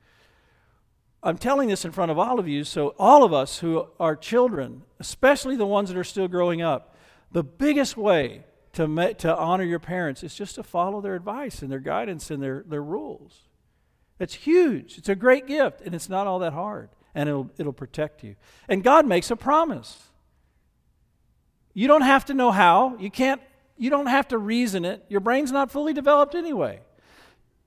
I'm 1.23 1.37
telling 1.37 1.69
this 1.69 1.85
in 1.85 1.93
front 1.93 2.11
of 2.11 2.19
all 2.19 2.39
of 2.39 2.49
you, 2.49 2.65
so 2.65 2.95
all 2.99 3.25
of 3.25 3.33
us 3.33 3.59
who 3.59 3.87
are 3.99 4.17
children, 4.17 4.83
especially 4.99 5.57
the 5.57 5.67
ones 5.67 5.91
that 5.91 5.99
are 5.99 6.05
still 6.05 6.29
growing 6.29 6.63
up, 6.63 6.95
the 7.33 7.45
biggest 7.45 7.97
way 7.97 8.45
to, 8.73 9.15
to 9.15 9.37
honor 9.37 9.65
your 9.65 9.79
parents 9.81 10.23
is 10.23 10.35
just 10.35 10.55
to 10.55 10.63
follow 10.63 11.01
their 11.01 11.15
advice 11.15 11.61
and 11.61 11.71
their 11.71 11.81
guidance 11.81 12.31
and 12.31 12.43
their, 12.43 12.65
their 12.67 12.83
rules. 12.83 13.49
It's 14.19 14.35
huge. 14.35 14.97
It's 14.97 15.09
a 15.09 15.15
great 15.15 15.47
gift, 15.47 15.81
and 15.81 15.95
it's 15.95 16.09
not 16.09 16.27
all 16.27 16.39
that 16.39 16.53
hard, 16.53 16.91
and 17.15 17.29
it'll, 17.29 17.51
it'll 17.59 17.73
protect 17.73 18.23
you. 18.23 18.37
And 18.69 18.85
God 18.85 19.07
makes 19.07 19.31
a 19.31 19.37
promise. 19.37 20.10
You 21.73 21.89
don't 21.89 22.03
have 22.03 22.27
to 22.27 22.35
know 22.35 22.51
how. 22.51 22.97
You 22.99 23.11
can't, 23.11 23.41
you 23.77 23.91
don't 23.91 24.07
have 24.07 24.29
to 24.29 24.39
reason 24.39 24.85
it. 24.85 25.05
Your 25.09 25.21
brain's 25.21 25.53
not 25.53 25.71
fully 25.71 25.93
developed 25.93 26.35
anyway. 26.35 26.81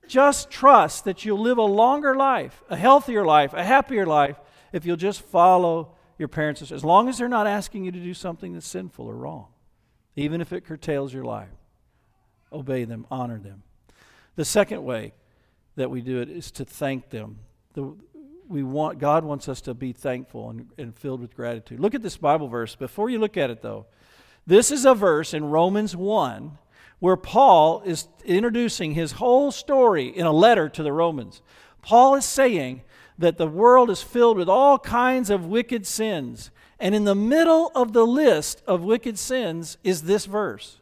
Just 0.06 0.50
trust 0.50 1.04
that 1.04 1.24
you'll 1.24 1.40
live 1.40 1.58
a 1.58 1.62
longer 1.62 2.14
life, 2.14 2.62
a 2.68 2.76
healthier 2.76 3.24
life, 3.24 3.54
a 3.54 3.64
happier 3.64 4.06
life 4.06 4.36
if 4.72 4.84
you'll 4.84 4.96
just 4.96 5.22
follow 5.22 5.94
your 6.18 6.28
parents, 6.28 6.70
as 6.70 6.84
long 6.84 7.08
as 7.08 7.18
they're 7.18 7.28
not 7.28 7.46
asking 7.46 7.84
you 7.84 7.92
to 7.92 7.98
do 7.98 8.14
something 8.14 8.52
that's 8.52 8.66
sinful 8.66 9.06
or 9.06 9.16
wrong, 9.16 9.48
even 10.16 10.40
if 10.40 10.52
it 10.52 10.64
curtails 10.64 11.12
your 11.12 11.24
life. 11.24 11.48
Obey 12.52 12.84
them, 12.84 13.06
honor 13.10 13.38
them. 13.38 13.62
The 14.36 14.44
second 14.44 14.84
way 14.84 15.12
that 15.76 15.90
we 15.90 16.02
do 16.02 16.20
it 16.20 16.28
is 16.28 16.50
to 16.52 16.64
thank 16.64 17.10
them. 17.10 17.38
The, 17.72 17.96
we 18.48 18.62
want, 18.62 18.98
God 18.98 19.24
wants 19.24 19.48
us 19.48 19.60
to 19.62 19.74
be 19.74 19.92
thankful 19.92 20.50
and, 20.50 20.68
and 20.78 20.94
filled 20.94 21.20
with 21.20 21.34
gratitude. 21.34 21.80
Look 21.80 21.94
at 21.94 22.02
this 22.02 22.16
Bible 22.16 22.48
verse. 22.48 22.74
Before 22.74 23.08
you 23.10 23.18
look 23.18 23.36
at 23.36 23.50
it, 23.50 23.62
though, 23.62 23.86
this 24.46 24.70
is 24.70 24.84
a 24.84 24.94
verse 24.94 25.32
in 25.32 25.44
Romans 25.44 25.96
1 25.96 26.58
where 27.00 27.16
Paul 27.16 27.82
is 27.84 28.08
introducing 28.24 28.94
his 28.94 29.12
whole 29.12 29.50
story 29.50 30.08
in 30.08 30.26
a 30.26 30.32
letter 30.32 30.68
to 30.70 30.82
the 30.82 30.92
Romans. 30.92 31.42
Paul 31.82 32.14
is 32.14 32.24
saying 32.24 32.82
that 33.18 33.36
the 33.36 33.46
world 33.46 33.90
is 33.90 34.02
filled 34.02 34.38
with 34.38 34.48
all 34.48 34.78
kinds 34.78 35.28
of 35.28 35.46
wicked 35.46 35.86
sins. 35.86 36.50
And 36.78 36.94
in 36.94 37.04
the 37.04 37.14
middle 37.14 37.70
of 37.74 37.92
the 37.92 38.06
list 38.06 38.62
of 38.66 38.82
wicked 38.82 39.18
sins 39.18 39.76
is 39.84 40.02
this 40.02 40.24
verse. 40.24 40.80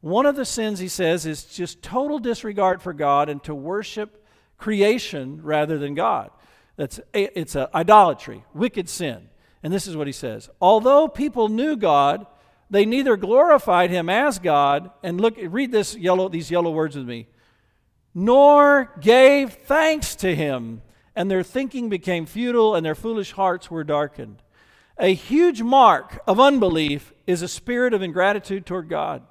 One 0.00 0.26
of 0.26 0.36
the 0.36 0.44
sins, 0.44 0.78
he 0.78 0.88
says, 0.88 1.26
is 1.26 1.44
just 1.44 1.82
total 1.82 2.18
disregard 2.18 2.80
for 2.80 2.92
God 2.92 3.28
and 3.28 3.42
to 3.44 3.54
worship 3.54 4.24
creation 4.58 5.40
rather 5.42 5.78
than 5.78 5.94
God. 5.94 6.30
That's 6.78 7.00
it's 7.12 7.56
a 7.56 7.68
idolatry, 7.74 8.44
wicked 8.54 8.88
sin. 8.88 9.28
And 9.62 9.72
this 9.72 9.88
is 9.88 9.96
what 9.96 10.06
he 10.06 10.12
says. 10.12 10.48
Although 10.60 11.08
people 11.08 11.48
knew 11.48 11.76
God, 11.76 12.24
they 12.70 12.86
neither 12.86 13.16
glorified 13.16 13.90
him 13.90 14.08
as 14.08 14.38
God, 14.38 14.90
and 15.02 15.20
look, 15.20 15.34
read 15.42 15.72
this 15.72 15.96
yellow, 15.96 16.28
these 16.28 16.50
yellow 16.50 16.70
words 16.70 16.96
with 16.96 17.06
me, 17.06 17.26
nor 18.14 18.92
gave 19.00 19.54
thanks 19.54 20.14
to 20.16 20.34
him, 20.34 20.82
and 21.16 21.28
their 21.28 21.42
thinking 21.42 21.88
became 21.88 22.26
futile, 22.26 22.76
and 22.76 22.86
their 22.86 22.94
foolish 22.94 23.32
hearts 23.32 23.70
were 23.70 23.82
darkened. 23.82 24.40
A 24.98 25.14
huge 25.14 25.62
mark 25.62 26.20
of 26.28 26.38
unbelief 26.38 27.12
is 27.26 27.42
a 27.42 27.48
spirit 27.48 27.92
of 27.92 28.02
ingratitude 28.02 28.66
toward 28.66 28.88
God. 28.88 29.22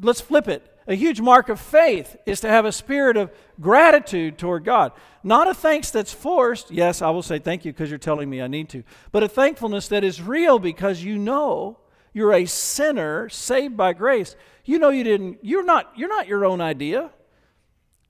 Let's 0.00 0.20
flip 0.20 0.48
it. 0.48 0.66
A 0.90 0.96
huge 0.96 1.20
mark 1.20 1.48
of 1.48 1.60
faith 1.60 2.16
is 2.26 2.40
to 2.40 2.48
have 2.48 2.64
a 2.64 2.72
spirit 2.72 3.16
of 3.16 3.30
gratitude 3.60 4.38
toward 4.38 4.64
God. 4.64 4.90
Not 5.22 5.46
a 5.46 5.54
thanks 5.54 5.92
that's 5.92 6.12
forced. 6.12 6.72
Yes, 6.72 7.00
I 7.00 7.10
will 7.10 7.22
say 7.22 7.38
thank 7.38 7.64
you 7.64 7.72
because 7.72 7.90
you're 7.90 7.98
telling 8.00 8.28
me 8.28 8.42
I 8.42 8.48
need 8.48 8.68
to. 8.70 8.82
But 9.12 9.22
a 9.22 9.28
thankfulness 9.28 9.86
that 9.86 10.02
is 10.02 10.20
real 10.20 10.58
because 10.58 11.04
you 11.04 11.16
know 11.16 11.78
you're 12.12 12.32
a 12.32 12.44
sinner 12.44 13.28
saved 13.28 13.76
by 13.76 13.92
grace. 13.92 14.34
You 14.64 14.80
know 14.80 14.88
you 14.88 15.04
didn't 15.04 15.38
you're 15.42 15.64
not 15.64 15.92
you're 15.94 16.08
not 16.08 16.26
your 16.26 16.44
own 16.44 16.60
idea. 16.60 17.10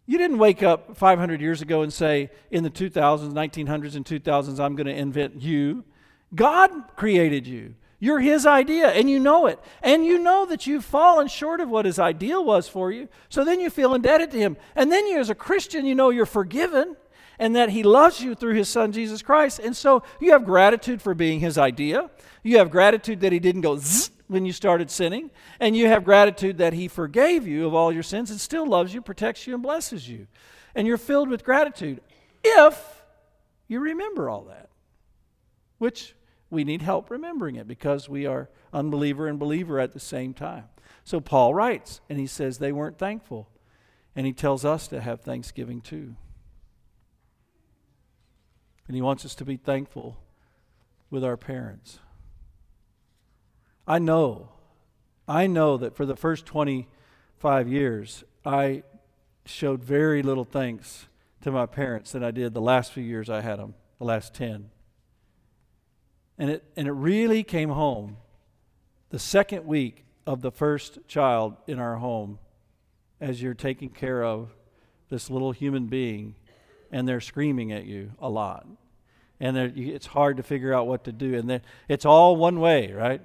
You 0.06 0.16
didn't 0.16 0.38
wake 0.38 0.62
up 0.62 0.96
500 0.96 1.38
years 1.38 1.60
ago 1.60 1.82
and 1.82 1.92
say 1.92 2.30
in 2.50 2.64
the 2.64 2.70
2000s, 2.70 3.30
1900s 3.34 3.94
and 3.94 4.06
2000s 4.06 4.58
I'm 4.58 4.74
going 4.74 4.86
to 4.86 4.96
invent 4.96 5.42
you. 5.42 5.84
God 6.34 6.96
created 6.96 7.46
you. 7.46 7.74
You're 8.02 8.20
His 8.20 8.46
idea, 8.46 8.88
and 8.88 9.10
you 9.10 9.20
know 9.20 9.46
it. 9.46 9.60
And 9.82 10.06
you 10.06 10.18
know 10.18 10.46
that 10.46 10.66
you've 10.66 10.84
fallen 10.84 11.28
short 11.28 11.60
of 11.60 11.68
what 11.68 11.84
His 11.84 11.98
ideal 11.98 12.42
was 12.42 12.66
for 12.66 12.90
you. 12.90 13.08
So 13.28 13.44
then 13.44 13.60
you 13.60 13.68
feel 13.68 13.94
indebted 13.94 14.30
to 14.30 14.38
Him. 14.38 14.56
And 14.74 14.90
then 14.90 15.06
you, 15.06 15.20
as 15.20 15.28
a 15.28 15.34
Christian, 15.34 15.84
you 15.84 15.94
know 15.94 16.08
you're 16.08 16.26
forgiven 16.26 16.96
and 17.38 17.54
that 17.56 17.68
He 17.68 17.82
loves 17.82 18.22
you 18.22 18.34
through 18.34 18.54
His 18.54 18.70
Son, 18.70 18.90
Jesus 18.90 19.20
Christ. 19.20 19.58
And 19.58 19.76
so 19.76 20.02
you 20.18 20.32
have 20.32 20.46
gratitude 20.46 21.02
for 21.02 21.14
being 21.14 21.40
His 21.40 21.58
idea. 21.58 22.10
You 22.42 22.56
have 22.56 22.70
gratitude 22.70 23.20
that 23.20 23.32
He 23.32 23.38
didn't 23.38 23.60
go 23.60 23.76
zzz 23.76 24.10
when 24.28 24.46
you 24.46 24.52
started 24.52 24.90
sinning. 24.90 25.30
And 25.60 25.76
you 25.76 25.86
have 25.88 26.02
gratitude 26.02 26.56
that 26.56 26.72
He 26.72 26.88
forgave 26.88 27.46
you 27.46 27.66
of 27.66 27.74
all 27.74 27.92
your 27.92 28.02
sins 28.02 28.30
and 28.30 28.40
still 28.40 28.66
loves 28.66 28.94
you, 28.94 29.02
protects 29.02 29.46
you, 29.46 29.52
and 29.52 29.62
blesses 29.62 30.08
you. 30.08 30.26
And 30.74 30.86
you're 30.86 30.96
filled 30.96 31.28
with 31.28 31.44
gratitude 31.44 32.00
if 32.42 33.02
you 33.68 33.80
remember 33.80 34.30
all 34.30 34.44
that, 34.44 34.70
which 35.78 36.14
we 36.50 36.64
need 36.64 36.82
help 36.82 37.10
remembering 37.10 37.56
it 37.56 37.68
because 37.68 38.08
we 38.08 38.26
are 38.26 38.50
unbeliever 38.72 39.28
and 39.28 39.38
believer 39.38 39.78
at 39.78 39.92
the 39.92 40.00
same 40.00 40.34
time. 40.34 40.64
So 41.04 41.20
Paul 41.20 41.54
writes, 41.54 42.00
and 42.08 42.18
he 42.18 42.26
says 42.26 42.58
they 42.58 42.72
weren't 42.72 42.98
thankful. 42.98 43.48
And 44.16 44.26
he 44.26 44.32
tells 44.32 44.64
us 44.64 44.88
to 44.88 45.00
have 45.00 45.20
thanksgiving 45.20 45.80
too. 45.80 46.16
And 48.88 48.96
he 48.96 49.02
wants 49.02 49.24
us 49.24 49.36
to 49.36 49.44
be 49.44 49.56
thankful 49.56 50.18
with 51.10 51.24
our 51.24 51.36
parents. 51.36 52.00
I 53.86 53.98
know, 53.98 54.50
I 55.28 55.46
know 55.46 55.76
that 55.76 55.94
for 55.94 56.04
the 56.04 56.16
first 56.16 56.44
25 56.46 57.68
years, 57.68 58.24
I 58.44 58.82
showed 59.44 59.82
very 59.84 60.22
little 60.22 60.44
thanks 60.44 61.06
to 61.42 61.50
my 61.50 61.66
parents 61.66 62.12
than 62.12 62.22
I 62.22 62.30
did 62.30 62.52
the 62.52 62.60
last 62.60 62.92
few 62.92 63.02
years 63.02 63.30
I 63.30 63.40
had 63.40 63.58
them, 63.58 63.74
the 63.98 64.04
last 64.04 64.34
10. 64.34 64.70
And 66.40 66.48
it, 66.48 66.64
and 66.74 66.88
it 66.88 66.92
really 66.92 67.42
came 67.42 67.68
home 67.68 68.16
the 69.10 69.18
second 69.18 69.66
week 69.66 70.06
of 70.26 70.40
the 70.40 70.50
first 70.50 70.98
child 71.06 71.54
in 71.66 71.78
our 71.78 71.96
home 71.96 72.38
as 73.20 73.42
you're 73.42 73.52
taking 73.52 73.90
care 73.90 74.24
of 74.24 74.48
this 75.10 75.28
little 75.28 75.52
human 75.52 75.88
being 75.88 76.34
and 76.90 77.06
they're 77.06 77.20
screaming 77.20 77.72
at 77.72 77.84
you 77.84 78.12
a 78.18 78.30
lot. 78.30 78.66
And 79.38 79.58
it's 79.58 80.06
hard 80.06 80.38
to 80.38 80.42
figure 80.42 80.72
out 80.72 80.86
what 80.86 81.04
to 81.04 81.12
do. 81.12 81.34
And 81.34 81.60
it's 81.88 82.06
all 82.06 82.36
one 82.36 82.58
way, 82.58 82.90
right? 82.90 83.20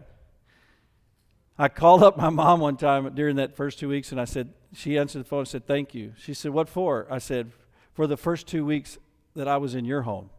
I 1.58 1.70
called 1.70 2.04
up 2.04 2.18
my 2.18 2.30
mom 2.30 2.60
one 2.60 2.76
time 2.76 3.16
during 3.16 3.38
that 3.38 3.56
first 3.56 3.80
two 3.80 3.88
weeks 3.88 4.12
and 4.12 4.20
I 4.20 4.26
said, 4.26 4.54
she 4.74 4.98
answered 4.98 5.20
the 5.20 5.24
phone 5.24 5.40
and 5.40 5.48
said, 5.48 5.66
Thank 5.66 5.96
you. 5.96 6.12
She 6.18 6.34
said, 6.34 6.52
What 6.52 6.68
for? 6.68 7.08
I 7.10 7.20
said, 7.20 7.54
For 7.94 8.08
the 8.08 8.18
first 8.18 8.46
two 8.46 8.66
weeks 8.66 8.98
that 9.38 9.48
I 9.48 9.56
was 9.56 9.74
in 9.74 9.86
your 9.86 10.02
home 10.02 10.32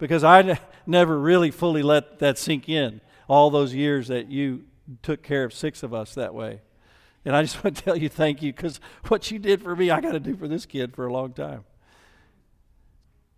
because 0.00 0.24
I 0.24 0.58
never 0.86 1.16
really 1.16 1.52
fully 1.52 1.82
let 1.82 2.18
that 2.18 2.38
sink 2.38 2.68
in 2.68 3.00
all 3.28 3.50
those 3.50 3.74
years 3.74 4.08
that 4.08 4.28
you 4.28 4.64
took 5.02 5.22
care 5.22 5.44
of 5.44 5.52
six 5.52 5.84
of 5.84 5.94
us 5.94 6.14
that 6.14 6.34
way. 6.34 6.62
And 7.24 7.36
I 7.36 7.42
just 7.42 7.62
want 7.64 7.76
to 7.76 7.82
tell 7.82 7.96
you 7.96 8.08
thank 8.08 8.42
you 8.42 8.52
because 8.52 8.80
what 9.06 9.30
you 9.30 9.38
did 9.38 9.62
for 9.62 9.76
me, 9.76 9.90
I 9.90 10.00
got 10.00 10.12
to 10.12 10.20
do 10.20 10.34
for 10.36 10.48
this 10.48 10.66
kid 10.66 10.96
for 10.96 11.06
a 11.06 11.12
long 11.12 11.32
time. 11.32 11.64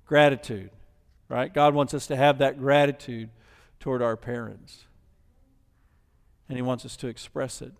Gratitude, 0.07 0.71
right? 1.29 1.53
God 1.53 1.75
wants 1.75 1.93
us 1.95 2.07
to 2.07 2.17
have 2.17 2.39
that 2.39 2.59
gratitude 2.59 3.31
toward 3.81 4.01
our 4.01 4.17
parents, 4.17 4.85
and 6.49 6.57
He 6.57 6.63
wants 6.63 6.85
us 6.85 6.97
to 6.99 7.09
express 7.09 7.61
it. 7.61 7.73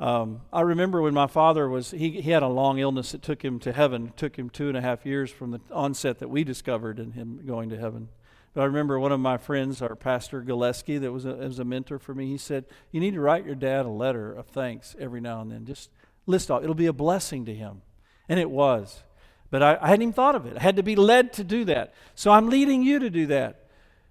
Um, 0.00 0.40
I 0.52 0.62
remember 0.62 1.00
when 1.00 1.14
my 1.14 1.28
father 1.28 1.68
was, 1.68 1.92
he, 1.92 2.20
he 2.20 2.30
had 2.30 2.42
a 2.42 2.48
long 2.48 2.78
illness 2.78 3.12
that 3.12 3.22
took 3.22 3.44
him 3.44 3.58
to 3.60 3.72
heaven. 3.72 4.12
Took 4.16 4.36
him 4.36 4.50
two 4.50 4.68
and 4.68 4.76
a 4.76 4.80
half 4.80 5.06
years 5.06 5.30
from 5.30 5.52
the 5.52 5.60
onset 5.70 6.18
that 6.18 6.28
we 6.28 6.44
discovered 6.44 6.98
in 6.98 7.12
him 7.12 7.40
going 7.46 7.70
to 7.70 7.78
heaven. 7.78 8.08
But 8.54 8.62
I 8.62 8.64
remember 8.66 8.98
one 9.00 9.12
of 9.12 9.20
my 9.20 9.36
friends, 9.36 9.82
our 9.82 9.96
pastor 9.96 10.40
Gillespie, 10.40 10.98
that 10.98 11.12
was 11.12 11.24
a, 11.24 11.34
was 11.34 11.58
a 11.58 11.64
mentor 11.64 11.98
for 11.98 12.14
me, 12.14 12.26
he 12.26 12.38
said, 12.38 12.64
You 12.92 13.00
need 13.00 13.14
to 13.14 13.20
write 13.20 13.44
your 13.44 13.54
dad 13.56 13.84
a 13.84 13.90
letter 13.90 14.32
of 14.32 14.46
thanks 14.46 14.94
every 14.98 15.20
now 15.20 15.40
and 15.40 15.50
then. 15.50 15.64
Just 15.64 15.90
list 16.26 16.50
off. 16.50 16.62
It'll 16.62 16.74
be 16.74 16.86
a 16.86 16.92
blessing 16.92 17.44
to 17.46 17.54
him. 17.54 17.82
And 18.28 18.40
it 18.40 18.50
was. 18.50 19.02
But 19.50 19.62
I, 19.62 19.78
I 19.80 19.88
hadn't 19.88 20.02
even 20.02 20.12
thought 20.12 20.34
of 20.34 20.46
it. 20.46 20.56
I 20.56 20.60
had 20.60 20.76
to 20.76 20.82
be 20.82 20.96
led 20.96 21.32
to 21.34 21.44
do 21.44 21.64
that. 21.66 21.94
So 22.14 22.30
I'm 22.30 22.48
leading 22.48 22.82
you 22.82 22.98
to 23.00 23.10
do 23.10 23.26
that. 23.26 23.68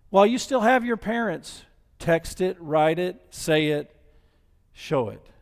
While 0.09 0.25
you 0.25 0.37
still 0.37 0.61
have 0.61 0.85
your 0.85 0.97
parents, 0.97 1.63
text 1.97 2.39
it, 2.39 2.57
write 2.59 2.99
it, 2.99 3.19
say 3.31 3.67
it, 3.67 3.95
show 4.73 5.09
it. 5.09 5.32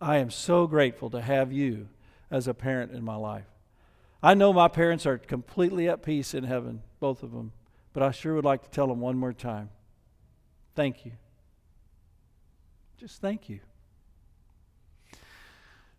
I 0.00 0.18
am 0.18 0.30
so 0.30 0.66
grateful 0.66 1.10
to 1.10 1.20
have 1.20 1.52
you 1.52 1.88
as 2.30 2.46
a 2.46 2.54
parent 2.54 2.92
in 2.92 3.04
my 3.04 3.16
life. 3.16 3.46
I 4.22 4.34
know 4.34 4.52
my 4.52 4.68
parents 4.68 5.06
are 5.06 5.18
completely 5.18 5.88
at 5.88 6.02
peace 6.02 6.34
in 6.34 6.44
heaven, 6.44 6.82
both 7.00 7.22
of 7.22 7.32
them, 7.32 7.52
but 7.92 8.02
I 8.02 8.10
sure 8.10 8.34
would 8.34 8.44
like 8.44 8.62
to 8.62 8.70
tell 8.70 8.86
them 8.86 9.00
one 9.00 9.16
more 9.16 9.32
time 9.32 9.70
thank 10.78 11.04
you. 11.04 11.10
Just 12.98 13.20
thank 13.20 13.48
you. 13.48 13.58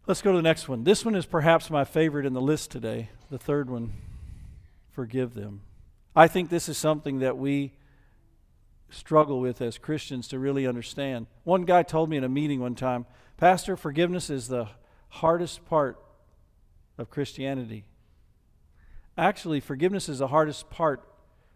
Let's 0.08 0.22
go 0.22 0.32
to 0.32 0.38
the 0.38 0.42
next 0.42 0.70
one. 0.70 0.86
This 0.86 1.04
one 1.04 1.16
is 1.16 1.26
perhaps 1.26 1.70
my 1.70 1.84
favorite 1.84 2.26
in 2.26 2.32
the 2.32 2.40
list 2.40 2.72
today. 2.72 3.10
The 3.30 3.38
third 3.38 3.70
one 3.70 3.92
forgive 4.90 5.34
them. 5.34 5.64
I 6.16 6.30
think 6.30 6.50
this 6.50 6.70
is 6.70 6.78
something 6.78 7.20
that 7.20 7.38
we 7.38 7.74
struggle 8.90 9.42
with 9.42 9.62
as 9.62 9.78
Christians 9.78 10.30
to 10.30 10.40
really 10.40 10.66
understand. 10.66 11.28
One 11.44 11.66
guy 11.66 11.84
told 11.84 12.10
me 12.10 12.16
in 12.16 12.24
a 12.24 12.30
meeting 12.30 12.62
one 12.62 12.76
time 12.76 13.06
Pastor, 13.40 13.78
forgiveness 13.78 14.30
is 14.30 14.50
the 14.50 14.68
hardest 15.08 15.66
part 15.66 15.98
of 16.98 17.10
Christianity. 17.10 17.86
Actually, 19.18 19.62
forgiveness 19.62 20.10
is 20.10 20.20
the 20.20 20.28
hardest 20.28 20.70
part 20.70 21.08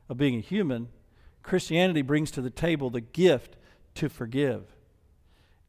of 0.07 0.15
being 0.15 0.37
a 0.37 0.39
human. 0.39 0.87
Christianity 1.41 2.01
brings 2.01 2.31
to 2.31 2.41
the 2.41 2.49
table 2.49 2.89
the 2.89 3.01
gift 3.01 3.57
to 3.95 4.07
forgive. 4.07 4.63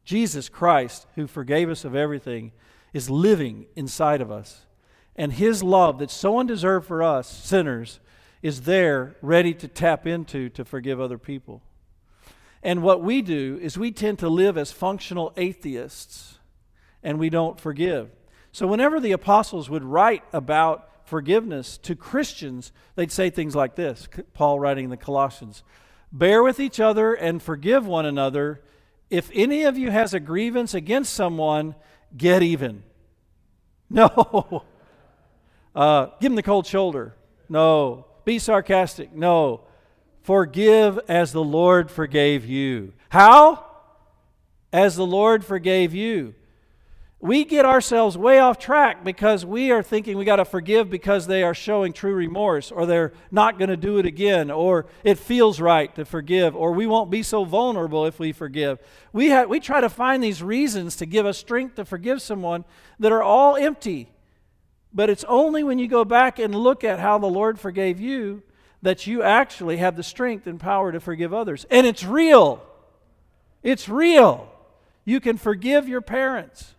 Jesus 0.05 0.47
Christ, 0.47 1.05
who 1.15 1.27
forgave 1.27 1.69
us 1.69 1.83
of 1.83 1.97
everything, 1.97 2.53
is 2.93 3.09
living 3.09 3.65
inside 3.75 4.21
of 4.21 4.31
us. 4.31 4.65
And 5.17 5.33
his 5.33 5.63
love 5.63 5.99
that's 5.99 6.13
so 6.13 6.39
undeserved 6.39 6.87
for 6.87 7.03
us, 7.03 7.29
sinners, 7.29 7.99
is 8.41 8.61
there 8.61 9.17
ready 9.21 9.53
to 9.55 9.67
tap 9.67 10.07
into 10.07 10.47
to 10.51 10.63
forgive 10.63 11.01
other 11.01 11.17
people. 11.17 11.61
And 12.63 12.81
what 12.81 13.01
we 13.01 13.21
do 13.21 13.59
is 13.61 13.77
we 13.77 13.91
tend 13.91 14.19
to 14.19 14.29
live 14.29 14.57
as 14.57 14.71
functional 14.71 15.33
atheists 15.37 16.39
and 17.03 17.19
we 17.19 17.29
don't 17.29 17.59
forgive. 17.59 18.09
So, 18.51 18.65
whenever 18.67 18.99
the 18.99 19.11
apostles 19.11 19.69
would 19.69 19.83
write 19.83 20.23
about 20.33 20.89
forgiveness 21.05 21.77
to 21.79 21.95
Christians, 21.95 22.71
they'd 22.95 23.11
say 23.11 23.29
things 23.29 23.55
like 23.55 23.75
this 23.75 24.07
Paul 24.33 24.59
writing 24.59 24.85
in 24.85 24.89
the 24.89 24.97
Colossians 24.97 25.63
Bear 26.11 26.41
with 26.41 26.59
each 26.59 26.79
other 26.79 27.13
and 27.13 27.41
forgive 27.41 27.85
one 27.85 28.05
another. 28.05 28.61
If 29.09 29.29
any 29.33 29.63
of 29.63 29.77
you 29.77 29.91
has 29.91 30.13
a 30.13 30.19
grievance 30.19 30.73
against 30.73 31.13
someone, 31.13 31.75
get 32.15 32.43
even. 32.43 32.83
No. 33.87 34.63
Uh, 35.75 36.07
give 36.19 36.31
him 36.31 36.35
the 36.35 36.41
cold 36.41 36.65
shoulder. 36.65 37.13
No. 37.49 38.07
Be 38.23 38.39
sarcastic. 38.39 39.13
No. 39.13 39.64
Forgive 40.25 40.99
as 41.07 41.33
the 41.33 41.43
Lord 41.43 41.91
forgave 41.91 42.47
you. 42.47 42.93
How? 43.09 43.63
As 44.73 44.95
the 44.95 45.05
Lord 45.05 45.45
forgave 45.45 45.93
you. 45.93 46.33
We 47.19 47.45
get 47.45 47.63
ourselves 47.63 48.17
way 48.17 48.39
off 48.39 48.57
track 48.57 49.03
because 49.03 49.45
we 49.45 49.69
are 49.69 49.83
thinking 49.83 50.17
we 50.17 50.25
got 50.25 50.37
to 50.37 50.45
forgive 50.45 50.89
because 50.89 51.27
they 51.27 51.43
are 51.43 51.53
showing 51.53 51.93
true 51.93 52.15
remorse 52.15 52.71
or 52.71 52.87
they're 52.87 53.13
not 53.29 53.59
going 53.59 53.69
to 53.69 53.77
do 53.77 53.99
it 53.99 54.07
again 54.07 54.49
or 54.49 54.87
it 55.03 55.19
feels 55.19 55.61
right 55.61 55.93
to 55.93 56.05
forgive 56.05 56.55
or 56.55 56.71
we 56.71 56.87
won't 56.87 57.11
be 57.11 57.21
so 57.21 57.45
vulnerable 57.45 58.07
if 58.07 58.17
we 58.17 58.31
forgive. 58.31 58.79
We, 59.13 59.29
ha- 59.29 59.43
we 59.43 59.59
try 59.59 59.79
to 59.79 59.89
find 59.89 60.23
these 60.23 60.41
reasons 60.41 60.95
to 60.95 61.05
give 61.05 61.27
us 61.27 61.37
strength 61.37 61.75
to 61.75 61.85
forgive 61.85 62.19
someone 62.19 62.65
that 62.97 63.11
are 63.11 63.21
all 63.21 63.55
empty. 63.57 64.11
But 64.91 65.11
it's 65.11 65.25
only 65.25 65.63
when 65.63 65.77
you 65.77 65.87
go 65.87 66.03
back 66.03 66.39
and 66.39 66.55
look 66.55 66.83
at 66.83 66.97
how 66.97 67.19
the 67.19 67.27
Lord 67.27 67.59
forgave 67.59 67.99
you 67.99 68.41
that 68.85 69.07
you 69.07 69.23
actually 69.23 69.77
have 69.77 69.95
the 69.95 70.03
strength 70.03 70.45
and 70.45 70.59
power 70.59 70.91
to 70.91 70.99
forgive 70.99 71.33
others. 71.33 71.65
And 71.71 71.87
it's 71.87 72.03
real. 72.03 72.63
It's 73.63 73.89
real. 73.89 74.47
You 75.05 75.19
can 75.19 75.37
forgive 75.37 75.89
your 75.89 76.01
parents. 76.01 76.75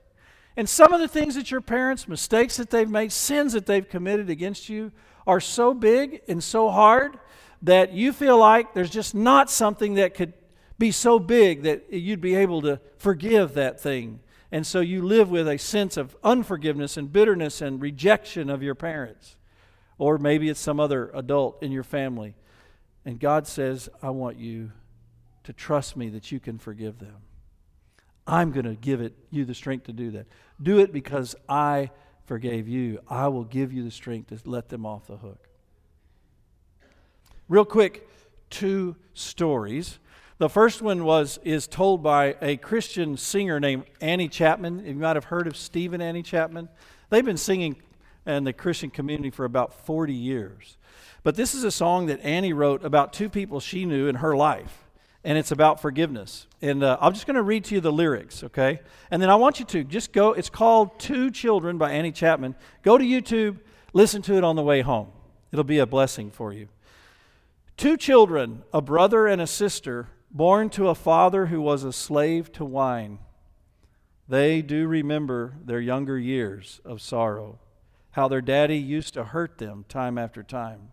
And 0.57 0.69
some 0.69 0.93
of 0.93 1.01
the 1.01 1.09
things 1.09 1.35
that 1.35 1.51
your 1.51 1.61
parents, 1.61 2.07
mistakes 2.07 2.59
that 2.59 2.71
they've 2.71 2.89
made, 2.89 3.11
sins 3.11 3.55
that 3.55 3.67
they've 3.67 3.89
committed 3.89 4.31
against 4.31 4.69
you, 4.69 4.93
are 5.27 5.41
so 5.41 5.75
big 5.75 6.23
and 6.29 6.43
so 6.45 6.71
hard 6.71 7.19
that 7.61 7.93
you 7.93 8.13
feel 8.13 8.39
like 8.39 8.73
there's 8.73 8.91
just 8.91 9.13
not 9.13 9.51
something 9.51 9.95
that 9.95 10.15
could 10.15 10.33
be 10.79 10.93
so 10.93 11.19
big 11.19 11.65
that 11.65 11.93
you'd 11.93 12.21
be 12.21 12.37
able 12.37 12.63
to 12.63 12.79
forgive 12.99 13.55
that 13.55 13.81
thing 13.81 14.21
And 14.53 14.67
so 14.67 14.81
you 14.81 15.03
live 15.03 15.31
with 15.31 15.49
a 15.49 15.59
sense 15.59 15.97
of 15.97 16.17
unforgiveness 16.23 16.97
and 16.97 17.13
bitterness 17.13 17.61
and 17.61 17.81
rejection 17.81 18.49
of 18.49 18.63
your 18.63 18.75
parents. 18.75 19.37
Or 19.99 20.19
maybe 20.19 20.49
it's 20.49 20.61
some 20.61 20.79
other 20.79 21.11
adult 21.15 21.63
in 21.63 21.73
your 21.73 21.83
family. 21.83 22.35
And 23.05 23.19
God 23.19 23.47
says, 23.47 23.89
I 24.03 24.11
want 24.11 24.37
you 24.39 24.73
to 25.45 25.53
trust 25.53 25.97
me 25.97 26.09
that 26.11 26.33
you 26.33 26.41
can 26.41 26.59
forgive 26.59 26.99
them. 26.99 27.17
I'm 28.27 28.51
going 28.51 28.67
to 28.67 28.75
give 28.75 29.01
it 29.01 29.15
you 29.31 29.45
the 29.45 29.55
strength 29.55 29.87
to 29.87 29.93
do 29.93 30.11
that. 30.13 30.27
Do 30.61 30.81
it 30.81 30.93
because 30.93 31.37
I 31.49 31.91
forgave 32.27 32.67
you. 32.67 32.99
I 33.09 33.29
will 33.29 33.45
give 33.45 33.73
you 33.73 33.85
the 33.85 33.91
strength 33.91 34.29
to 34.29 34.51
let 34.51 34.69
them 34.69 34.85
off 34.85 35.07
the 35.07 35.17
hook. 35.17 35.49
Real 37.49 37.65
quick, 37.65 38.09
two 38.51 38.97
stories. 39.15 40.01
The 40.39 40.49
first 40.49 40.83
one 40.83 41.05
was 41.05 41.39
is 41.45 41.69
told 41.69 42.03
by 42.03 42.37
a 42.43 42.57
Christian 42.57 43.17
singer 43.17 43.61
named 43.61 43.85
Annie 44.01 44.29
Chapman. 44.29 44.85
You 44.85 44.95
might 44.95 45.17
have 45.17 45.27
heard 45.27 45.47
of 45.47 45.57
Steve 45.57 45.93
and 45.93 46.03
Annie 46.03 46.23
Chapman. 46.23 46.69
They've 47.09 47.25
been 47.25 47.37
singing 47.37 47.77
in 48.27 48.45
the 48.45 48.53
Christian 48.53 48.91
community 48.91 49.31
for 49.31 49.45
about 49.45 49.87
40 49.87 50.13
years. 50.13 50.77
But 51.23 51.35
this 51.35 51.55
is 51.55 51.65
a 51.65 51.71
song 51.71 52.07
that 52.07 52.21
Annie 52.21 52.53
wrote 52.53 52.85
about 52.85 53.13
two 53.13 53.29
people 53.29 53.61
she 53.61 53.85
knew 53.85 54.09
in 54.09 54.17
her 54.17 54.37
life, 54.37 54.85
and 55.25 55.37
it's 55.37 55.51
about 55.51 55.81
forgiveness. 55.81 56.47
And 56.63 56.85
uh, 56.85 56.99
I'm 57.01 57.13
just 57.13 57.27
going 57.27 57.37
to 57.37 57.43
read 57.43 57.65
to 57.65 57.75
you 57.75 57.81
the 57.81 57.93
lyrics, 57.93 58.45
okay? 58.45 58.81
And 59.11 59.21
then 59.21 59.31
I 59.31 59.35
want 59.35 59.59
you 59.59 59.67
to 59.67 59.85
just 59.85 60.13
go. 60.13 60.33
It's 60.33 60.51
called 60.51 60.99
Two 61.01 61.31
Children 61.31 61.79
by 61.79 61.93
Annie 61.93 62.13
Chapman. 62.13 62.55
Go 62.83 62.97
to 62.97 63.05
YouTube, 63.05 63.59
listen 63.93 64.23
to 64.23 64.37
it 64.37 64.45
on 64.45 64.57
the 64.57 64.63
way 64.63 64.83
home. 64.83 65.09
It'll 65.53 65.65
be 65.65 65.79
a 65.79 65.87
blessing 65.87 66.31
for 66.31 66.53
you. 66.53 66.69
Two 67.77 67.97
children, 67.97 68.63
a 68.73 68.81
brother 68.81 69.27
and 69.27 69.41
a 69.41 69.47
sister, 69.47 70.09
born 70.31 70.71
to 70.71 70.89
a 70.89 70.95
father 70.95 71.47
who 71.47 71.61
was 71.61 71.85
a 71.85 71.93
slave 71.93 72.53
to 72.53 72.65
wine. 72.65 73.19
They 74.29 74.63
do 74.63 74.87
remember 74.87 75.55
their 75.65 75.81
younger 75.81 76.19
years 76.19 76.81
of 76.85 77.01
sorrow, 77.01 77.59
how 78.17 78.29
their 78.29 78.41
daddy 78.41 78.79
used 78.79 79.13
to 79.13 79.23
hurt 79.23 79.59
them 79.59 79.85
time 79.91 80.17
after 80.17 80.43
time. 80.43 80.89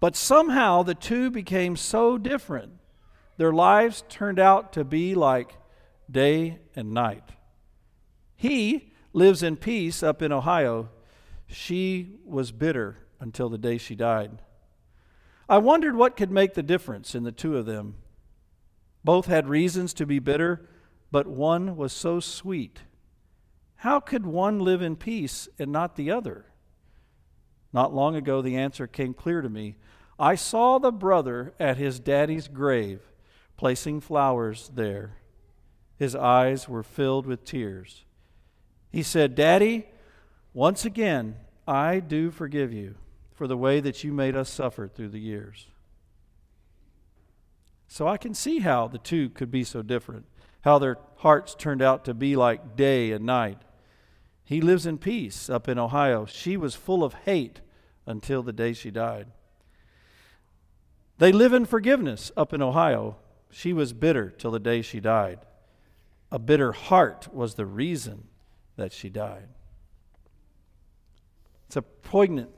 But 0.00 0.16
somehow 0.16 0.82
the 0.82 0.96
two 0.96 1.30
became 1.30 1.76
so 1.76 2.18
different, 2.18 2.72
their 3.36 3.52
lives 3.52 4.02
turned 4.08 4.40
out 4.40 4.72
to 4.72 4.82
be 4.82 5.14
like 5.14 5.54
day 6.10 6.58
and 6.74 6.90
night. 6.90 7.30
He 8.34 8.92
lives 9.12 9.44
in 9.44 9.56
peace 9.56 10.02
up 10.02 10.22
in 10.22 10.32
Ohio. 10.32 10.88
She 11.46 12.16
was 12.24 12.50
bitter 12.50 12.96
until 13.20 13.48
the 13.48 13.56
day 13.56 13.78
she 13.78 13.94
died. 13.94 14.42
I 15.48 15.58
wondered 15.58 15.94
what 15.94 16.16
could 16.16 16.32
make 16.32 16.54
the 16.54 16.64
difference 16.64 17.14
in 17.14 17.22
the 17.22 17.30
two 17.30 17.56
of 17.56 17.64
them. 17.64 17.94
Both 19.04 19.26
had 19.26 19.48
reasons 19.48 19.94
to 19.94 20.04
be 20.04 20.18
bitter, 20.18 20.68
but 21.12 21.28
one 21.28 21.76
was 21.76 21.92
so 21.92 22.18
sweet. 22.18 22.80
How 23.84 24.00
could 24.00 24.24
one 24.24 24.60
live 24.60 24.80
in 24.80 24.96
peace 24.96 25.46
and 25.58 25.70
not 25.70 25.94
the 25.94 26.10
other? 26.10 26.46
Not 27.70 27.92
long 27.92 28.16
ago, 28.16 28.40
the 28.40 28.56
answer 28.56 28.86
came 28.86 29.12
clear 29.12 29.42
to 29.42 29.50
me. 29.50 29.76
I 30.18 30.36
saw 30.36 30.78
the 30.78 30.90
brother 30.90 31.52
at 31.60 31.76
his 31.76 32.00
daddy's 32.00 32.48
grave, 32.48 33.02
placing 33.58 34.00
flowers 34.00 34.70
there. 34.74 35.18
His 35.98 36.16
eyes 36.16 36.66
were 36.66 36.82
filled 36.82 37.26
with 37.26 37.44
tears. 37.44 38.06
He 38.90 39.02
said, 39.02 39.34
Daddy, 39.34 39.86
once 40.54 40.86
again, 40.86 41.36
I 41.68 42.00
do 42.00 42.30
forgive 42.30 42.72
you 42.72 42.94
for 43.34 43.46
the 43.46 43.54
way 43.54 43.80
that 43.80 44.02
you 44.02 44.14
made 44.14 44.34
us 44.34 44.48
suffer 44.48 44.88
through 44.88 45.10
the 45.10 45.20
years. 45.20 45.66
So 47.86 48.08
I 48.08 48.16
can 48.16 48.32
see 48.32 48.60
how 48.60 48.88
the 48.88 48.96
two 48.96 49.28
could 49.28 49.50
be 49.50 49.62
so 49.62 49.82
different, 49.82 50.24
how 50.62 50.78
their 50.78 50.96
hearts 51.16 51.54
turned 51.54 51.82
out 51.82 52.06
to 52.06 52.14
be 52.14 52.34
like 52.34 52.76
day 52.76 53.12
and 53.12 53.26
night. 53.26 53.58
He 54.44 54.60
lives 54.60 54.86
in 54.86 54.98
peace 54.98 55.48
up 55.48 55.68
in 55.68 55.78
Ohio. 55.78 56.26
She 56.26 56.56
was 56.56 56.74
full 56.74 57.02
of 57.02 57.14
hate 57.24 57.60
until 58.06 58.42
the 58.42 58.52
day 58.52 58.72
she 58.72 58.90
died. 58.90 59.28
They 61.18 61.32
live 61.32 61.52
in 61.52 61.64
forgiveness 61.64 62.30
up 62.36 62.52
in 62.52 62.60
Ohio. 62.60 63.16
She 63.50 63.72
was 63.72 63.92
bitter 63.92 64.30
till 64.30 64.50
the 64.50 64.60
day 64.60 64.82
she 64.82 65.00
died. 65.00 65.40
A 66.30 66.38
bitter 66.38 66.72
heart 66.72 67.28
was 67.32 67.54
the 67.54 67.66
reason 67.66 68.24
that 68.76 68.92
she 68.92 69.08
died. 69.08 69.48
It's 71.66 71.76
a 71.76 71.82
poignant 71.82 72.50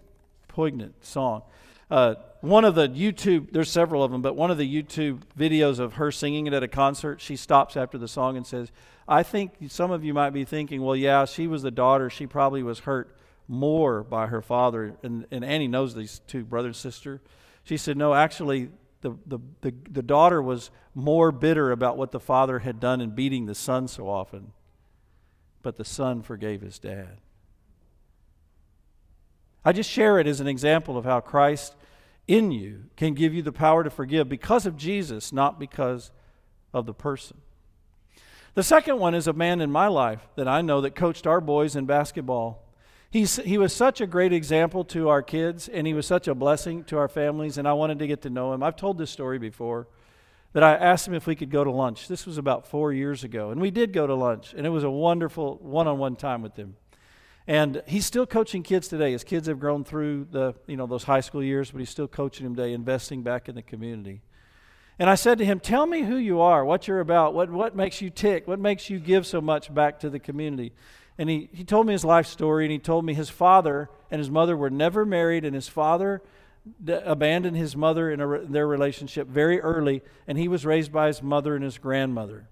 poignant 0.49 1.05
song. 1.05 1.43
Uh, 1.91 2.15
one 2.41 2.65
of 2.65 2.75
the 2.75 2.89
YouTube, 2.89 3.53
there's 3.53 3.71
several 3.71 4.03
of 4.03 4.11
them, 4.11 4.23
but 4.23 4.35
one 4.35 4.51
of 4.51 4.57
the 4.57 4.83
YouTube 4.83 5.21
videos 5.39 5.79
of 5.79 5.95
her 5.95 6.11
singing 6.11 6.47
it 6.47 6.55
at 6.55 6.63
a 6.63 6.69
concert, 6.69 7.21
she 7.21 7.37
stops 7.37 7.77
after 7.77 7.99
the 7.99 8.09
song 8.09 8.39
and 8.39 8.47
says, 8.47 8.73
I 9.09 9.23
think 9.23 9.53
some 9.69 9.91
of 9.91 10.05
you 10.05 10.13
might 10.13 10.31
be 10.31 10.45
thinking, 10.45 10.83
well, 10.83 10.97
yeah, 10.97 11.25
she 11.25 11.47
was 11.47 11.63
the 11.63 11.71
daughter. 11.71 12.11
She 12.11 12.27
probably 12.27 12.63
was 12.63 12.81
hurt 12.81 13.17
more 13.47 14.03
by 14.03 14.27
her 14.27 14.43
father. 14.43 14.97
And, 15.03 15.27
and 15.31 15.45
Annie 15.45 15.69
knows 15.69 15.95
these 15.95 16.21
two, 16.27 16.45
brother 16.45 16.69
and 16.69 16.77
sister. 16.77 17.21
She 17.63 17.77
said, 17.77 17.97
no, 17.97 18.15
actually, 18.15 18.71
the, 19.03 19.17
the, 19.27 19.39
the, 19.61 19.75
the 19.91 20.03
daughter 20.03 20.43
was 20.43 20.71
more 20.95 21.31
bitter 21.31 21.71
about 21.71 21.97
what 21.97 22.11
the 22.11 22.21
father 22.21 22.61
had 22.61 22.81
done 22.81 23.01
in 23.01 23.11
beating 23.11 23.47
the 23.47 23.55
son 23.55 23.87
so 23.87 24.09
often. 24.09 24.53
But 25.63 25.77
the 25.77 25.85
son 25.85 26.23
forgave 26.23 26.61
his 26.61 26.79
dad. 26.79 27.19
I 29.65 29.73
just 29.73 29.91
share 29.91 30.19
it 30.19 30.27
as 30.27 30.41
an 30.41 30.47
example 30.47 30.97
of 30.97 31.05
how 31.05 31.21
Christ 31.21 31.75
in 32.27 32.51
you 32.51 32.85
can 32.97 33.15
give 33.15 33.35
you 33.35 33.43
the 33.43 33.53
power 33.53 33.85
to 33.85 33.91
forgive 33.91 34.29
because 34.29 34.67
of 34.67 34.77
Jesus, 34.77 35.33
not 35.33 35.61
because 35.61 36.11
of 36.73 36.87
the 36.87 36.95
person. 36.95 37.39
The 38.57 38.63
second 38.63 38.99
one 38.99 39.15
is 39.15 39.27
a 39.27 39.35
man 39.35 39.61
in 39.61 39.71
my 39.71 39.89
life 39.89 40.27
that 40.37 40.49
I 40.49 40.63
know 40.63 40.81
that 40.81 40.95
coached 40.95 41.27
our 41.27 41.43
boys 41.43 41.77
in 41.77 41.85
basketball. 41.85 42.65
He's, 43.11 43.37
he 43.37 43.59
was 43.59 43.71
such 43.71 44.01
a 44.01 44.07
great 44.07 44.33
example 44.33 44.83
to 44.85 45.11
our 45.11 45.21
kids, 45.21 45.69
and 45.69 45.87
he 45.87 45.93
was 45.93 46.07
such 46.07 46.27
a 46.27 46.35
blessing 46.35 46.83
to 46.85 46.97
our 46.97 47.07
families, 47.07 47.59
and 47.59 47.69
I 47.69 47.75
wanted 47.75 47.99
to 47.99 48.07
get 48.07 48.23
to 48.23 48.31
know 48.31 48.55
him. 48.55 48.63
I've 48.63 48.75
told 48.75 48.97
this 48.97 49.11
story 49.11 49.39
before 49.39 49.89
that 50.55 50.63
I 50.63 50.75
asked 50.75 51.07
him 51.07 51.13
if 51.13 51.27
we 51.27 51.37
could 51.37 51.51
go 51.51 51.65
to 51.65 51.71
lunch. 51.71 52.09
This 52.09 52.25
was 52.25 52.39
about 52.39 52.67
four 52.67 52.95
years 52.95 53.25
ago, 53.25 53.51
and 53.51 53.61
we 53.61 53.71
did 53.71 53.93
go 53.93 54.07
to 54.07 54.15
lunch, 54.15 54.55
and 54.57 54.67
it 54.67 54.71
was 54.71 54.85
a 54.85 54.91
wonderful 54.91 55.59
one 55.61 55.87
on 55.87 55.99
one 55.99 56.17
time 56.17 56.41
with 56.41 56.57
him. 56.57 56.77
And 57.47 57.83
he's 57.87 58.07
still 58.07 58.27
coaching 58.27 58.63
kids 58.63 58.89
today. 58.89 59.13
His 59.13 59.23
kids 59.23 59.49
have 59.49 59.61
grown 59.61 59.85
through 59.85 60.29
the, 60.31 60.55
you 60.67 60.79
know, 60.79 60.87
those 60.87 61.05
high 61.05 61.21
school 61.21 61.43
years, 61.43 61.71
but 61.71 61.81
he's 61.81 61.91
still 61.91 62.09
coaching 62.09 62.45
them 62.45 62.57
today, 62.57 62.73
investing 62.73 63.23
back 63.23 63.51
in 63.51 63.55
the 63.55 63.61
community. 63.61 64.23
And 64.99 65.11
I 65.11 65.15
said 65.15 65.39
to 65.39 65.45
him, 65.45 65.61
Tell 65.61 65.87
me 65.87 66.03
who 66.03 66.17
you 66.17 66.41
are, 66.41 66.65
what 66.65 66.89
you're 66.89 67.01
about, 67.01 67.35
what, 67.35 67.51
what 67.51 67.77
makes 67.77 68.01
you 68.01 68.11
tick, 68.11 68.47
what 68.49 68.59
makes 68.59 68.89
you 68.89 68.99
give 68.99 69.27
so 69.27 69.41
much 69.41 69.73
back 69.73 70.01
to 70.01 70.11
the 70.11 70.19
community. 70.19 70.73
And 71.19 71.29
he, 71.29 71.49
he 71.53 71.65
told 71.65 71.87
me 71.87 71.93
his 71.93 72.05
life 72.05 72.27
story, 72.27 72.65
and 72.65 72.73
he 72.73 72.79
told 72.79 73.05
me 73.05 73.15
his 73.15 73.31
father 73.31 73.89
and 74.11 74.19
his 74.19 74.31
mother 74.31 74.57
were 74.57 74.71
never 74.71 75.05
married, 75.05 75.45
and 75.45 75.55
his 75.55 75.69
father 75.69 76.23
d- 76.83 76.93
abandoned 77.05 77.57
his 77.57 77.77
mother 77.77 78.11
in 78.11 78.21
a, 78.21 78.39
their 78.41 78.67
relationship 78.67 79.27
very 79.27 79.61
early, 79.61 80.03
and 80.27 80.39
he 80.39 80.49
was 80.49 80.65
raised 80.67 80.93
by 80.93 81.09
his 81.09 81.23
mother 81.23 81.55
and 81.55 81.65
his 81.65 81.79
grandmother. 81.79 82.49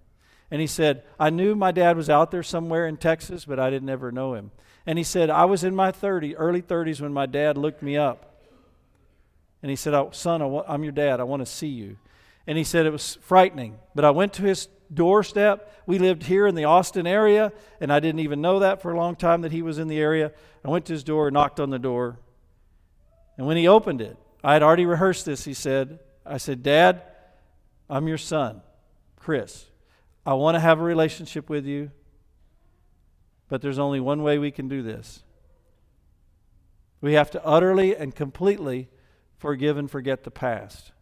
And 0.50 0.61
he 0.61 0.66
said, 0.66 1.02
I 1.18 1.30
knew 1.30 1.54
my 1.54 1.72
dad 1.72 1.96
was 1.96 2.11
out 2.11 2.30
there 2.30 2.42
somewhere 2.42 2.87
in 2.87 2.96
Texas, 2.96 3.44
but 3.44 3.59
I 3.59 3.70
didn't 3.70 3.88
ever 3.88 4.12
know 4.12 4.35
him. 4.35 4.50
And 4.87 4.98
he 4.98 5.04
said, 5.04 5.30
I 5.30 5.46
was 5.46 5.64
in 5.64 5.74
my 5.74 5.90
30, 5.90 6.37
early 6.37 6.61
30s 6.61 7.00
when 7.00 7.12
my 7.12 7.26
dad 7.26 7.57
looked 7.57 7.83
me 7.83 7.96
up. 7.96 8.42
And 9.62 9.70
he 9.70 9.76
said, 9.76 9.94
oh, 9.94 10.11
Son, 10.12 10.42
I 10.42 10.74
am 10.74 10.83
your 10.83 10.92
dad. 10.92 11.20
I 11.20 11.24
want 11.24 11.40
to 11.40 11.50
see 11.50 11.68
you. 11.68 11.96
And 12.46 12.59
he 12.59 12.64
said, 12.64 12.87
It 12.87 12.92
was 12.92 13.18
frightening. 13.22 13.78
But 13.94 14.04
I 14.04 14.11
went 14.11 14.33
to 14.35 14.42
his 14.42 14.68
doorstep. 14.92 15.72
We 15.87 15.98
lived 15.98 16.24
here 16.24 16.46
in 16.46 16.54
the 16.54 16.64
Austin 16.64 17.07
area, 17.07 17.52
and 17.80 17.92
I 17.92 18.00
didn't 18.00 18.20
even 18.20 18.40
know 18.40 18.61
that 18.61 18.83
for 18.83 18.92
a 18.92 18.96
long 18.96 19.16
time 19.16 19.42
that 19.42 19.52
he 19.52 19.62
was 19.62 19.78
in 19.78 19.88
the 19.88 19.98
area. 19.98 20.33
I 20.64 20.70
went 20.70 20.87
to 20.87 20.92
his 20.92 21.04
door, 21.04 21.30
knocked 21.30 21.61
on 21.61 21.70
the 21.70 21.78
door. 21.78 22.18
And 23.37 23.46
when 23.46 23.57
he 23.57 23.68
opened 23.68 24.00
it, 24.00 24.16
I 24.42 24.52
had 24.52 24.62
already 24.62 24.87
rehearsed 24.87 25.24
this, 25.24 25.44
he 25.44 25.54
said, 25.54 25.98
I 26.24 26.37
said, 26.37 26.62
Dad, 26.62 27.02
I'm 27.88 28.09
your 28.09 28.18
son, 28.18 28.62
Chris. 29.16 29.66
I 30.26 30.35
want 30.35 30.54
to 30.54 30.61
have 30.61 30.80
a 30.80 30.83
relationship 30.83 31.50
with 31.50 31.66
you. 31.66 31.90
But 33.48 33.61
there's 33.61 33.78
only 33.78 34.00
one 34.00 34.22
way 34.22 34.38
we 34.38 34.50
can 34.50 34.68
do 34.68 34.83
this. 34.83 35.22
We 37.00 37.12
have 37.14 37.30
to 37.33 37.44
utterly 37.44 37.94
and 37.94 38.14
completely 38.14 38.88
forgive 39.37 39.76
and 39.76 39.90
forget 39.90 40.24
the 40.24 40.30
past. 40.30 40.92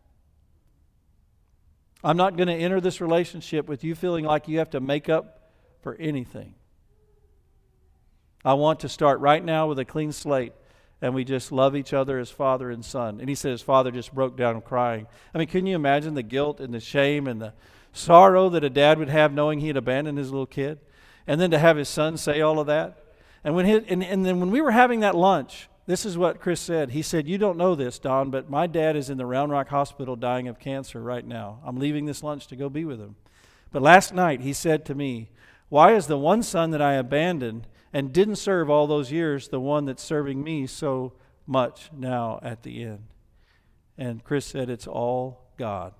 I'm 2.04 2.16
not 2.16 2.36
going 2.36 2.48
to 2.48 2.54
enter 2.54 2.80
this 2.80 3.00
relationship 3.00 3.68
with 3.68 3.84
you 3.84 3.94
feeling 3.94 4.24
like 4.24 4.48
you 4.48 4.58
have 4.58 4.70
to 4.70 4.80
make 4.80 5.08
up 5.08 5.50
for 5.82 5.94
anything. 5.96 6.54
I 8.44 8.54
want 8.54 8.80
to 8.80 8.88
start 8.88 9.20
right 9.20 9.44
now 9.44 9.68
with 9.68 9.78
a 9.78 9.84
clean 9.84 10.10
slate 10.12 10.52
and 11.00 11.14
we 11.14 11.24
just 11.24 11.52
love 11.52 11.74
each 11.76 11.92
other 11.92 12.18
as 12.18 12.30
father 12.30 12.70
and 12.70 12.84
son. 12.84 13.18
And 13.20 13.28
he 13.28 13.34
said 13.34 13.50
his 13.50 13.62
father 13.62 13.90
just 13.90 14.14
broke 14.14 14.36
down 14.36 14.60
crying. 14.62 15.06
I 15.34 15.38
mean, 15.38 15.48
can 15.48 15.66
you 15.66 15.74
imagine 15.74 16.14
the 16.14 16.22
guilt 16.22 16.60
and 16.60 16.72
the 16.72 16.80
shame 16.80 17.26
and 17.26 17.40
the 17.40 17.52
sorrow 17.92 18.48
that 18.50 18.64
a 18.64 18.70
dad 18.70 18.98
would 18.98 19.08
have 19.08 19.32
knowing 19.32 19.60
he 19.60 19.66
had 19.66 19.76
abandoned 19.76 20.18
his 20.18 20.30
little 20.30 20.46
kid? 20.46 20.78
And 21.26 21.40
then 21.40 21.50
to 21.50 21.58
have 21.58 21.76
his 21.76 21.88
son 21.88 22.16
say 22.16 22.40
all 22.40 22.58
of 22.60 22.68
that. 22.68 22.98
And, 23.44 23.56
when 23.56 23.66
his, 23.66 23.82
and, 23.88 24.02
and 24.04 24.24
then 24.24 24.38
when 24.38 24.52
we 24.52 24.60
were 24.60 24.70
having 24.70 25.00
that 25.00 25.16
lunch, 25.16 25.68
this 25.87 26.07
is 26.07 26.16
what 26.16 26.40
Chris 26.40 26.61
said. 26.61 26.90
He 26.90 27.03
said, 27.03 27.27
You 27.27 27.38
don't 27.38 27.59
know 27.59 27.75
this, 27.75 27.99
Don, 27.99 28.31
but 28.31 28.49
my 28.49 28.66
dad 28.66 28.95
is 28.95 29.11
in 29.11 29.18
the 29.18 29.27
Round 29.27 29.51
Rock 29.51 29.68
Hospital 29.68 30.14
dying 30.14 30.47
of 30.47 30.61
cancer 30.61 31.03
right 31.03 31.27
now. 31.27 31.59
I'm 31.64 31.79
leaving 31.79 32.07
this 32.07 32.23
lunch 32.23 32.47
to 32.49 32.57
go 32.57 32.68
be 32.68 32.85
with 32.85 33.01
him. 33.01 33.16
But 33.73 33.83
last 33.83 34.14
night, 34.14 34.40
he 34.40 34.53
said 34.53 34.85
to 34.87 34.95
me, 34.95 35.31
Why 35.68 35.95
is 35.95 36.07
the 36.07 36.18
one 36.18 36.42
son 36.42 36.71
that 36.71 36.83
I 36.83 36.95
abandoned 36.95 37.66
and 37.92 38.12
didn't 38.12 38.37
serve 38.37 38.71
all 38.71 38.87
those 38.87 39.11
years 39.11 39.49
the 39.49 39.61
one 39.61 39.85
that's 39.85 40.03
serving 40.03 40.42
me 40.45 40.66
so 40.66 41.14
much 41.47 41.90
now 41.92 42.38
at 42.42 42.62
the 42.62 42.85
end? 42.85 43.07
And 43.99 44.23
Chris 44.23 44.47
said, 44.47 44.71
It's 44.71 44.87
all 44.87 45.51
God 45.59 45.95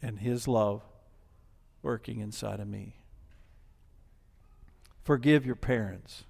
and 0.00 0.20
His 0.20 0.46
love 0.46 0.82
working 1.82 2.20
inside 2.20 2.60
of 2.60 2.68
me. 2.68 2.94
Forgive 5.02 5.44
your 5.44 5.56
parents. 5.56 6.24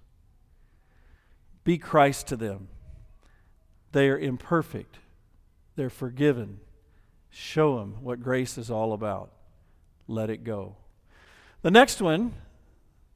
Be 1.64 1.76
Christ 1.76 2.28
to 2.28 2.36
them. 2.36 2.68
They 3.92 4.08
are 4.08 4.18
imperfect, 4.18 4.98
they're 5.76 5.90
forgiven. 5.90 6.60
Show 7.30 7.78
them 7.78 7.96
what 8.00 8.22
grace 8.22 8.56
is 8.56 8.70
all 8.70 8.92
about. 8.92 9.30
Let 10.06 10.30
it 10.30 10.44
go. 10.44 10.76
The 11.60 11.70
next 11.70 12.00
one, 12.00 12.34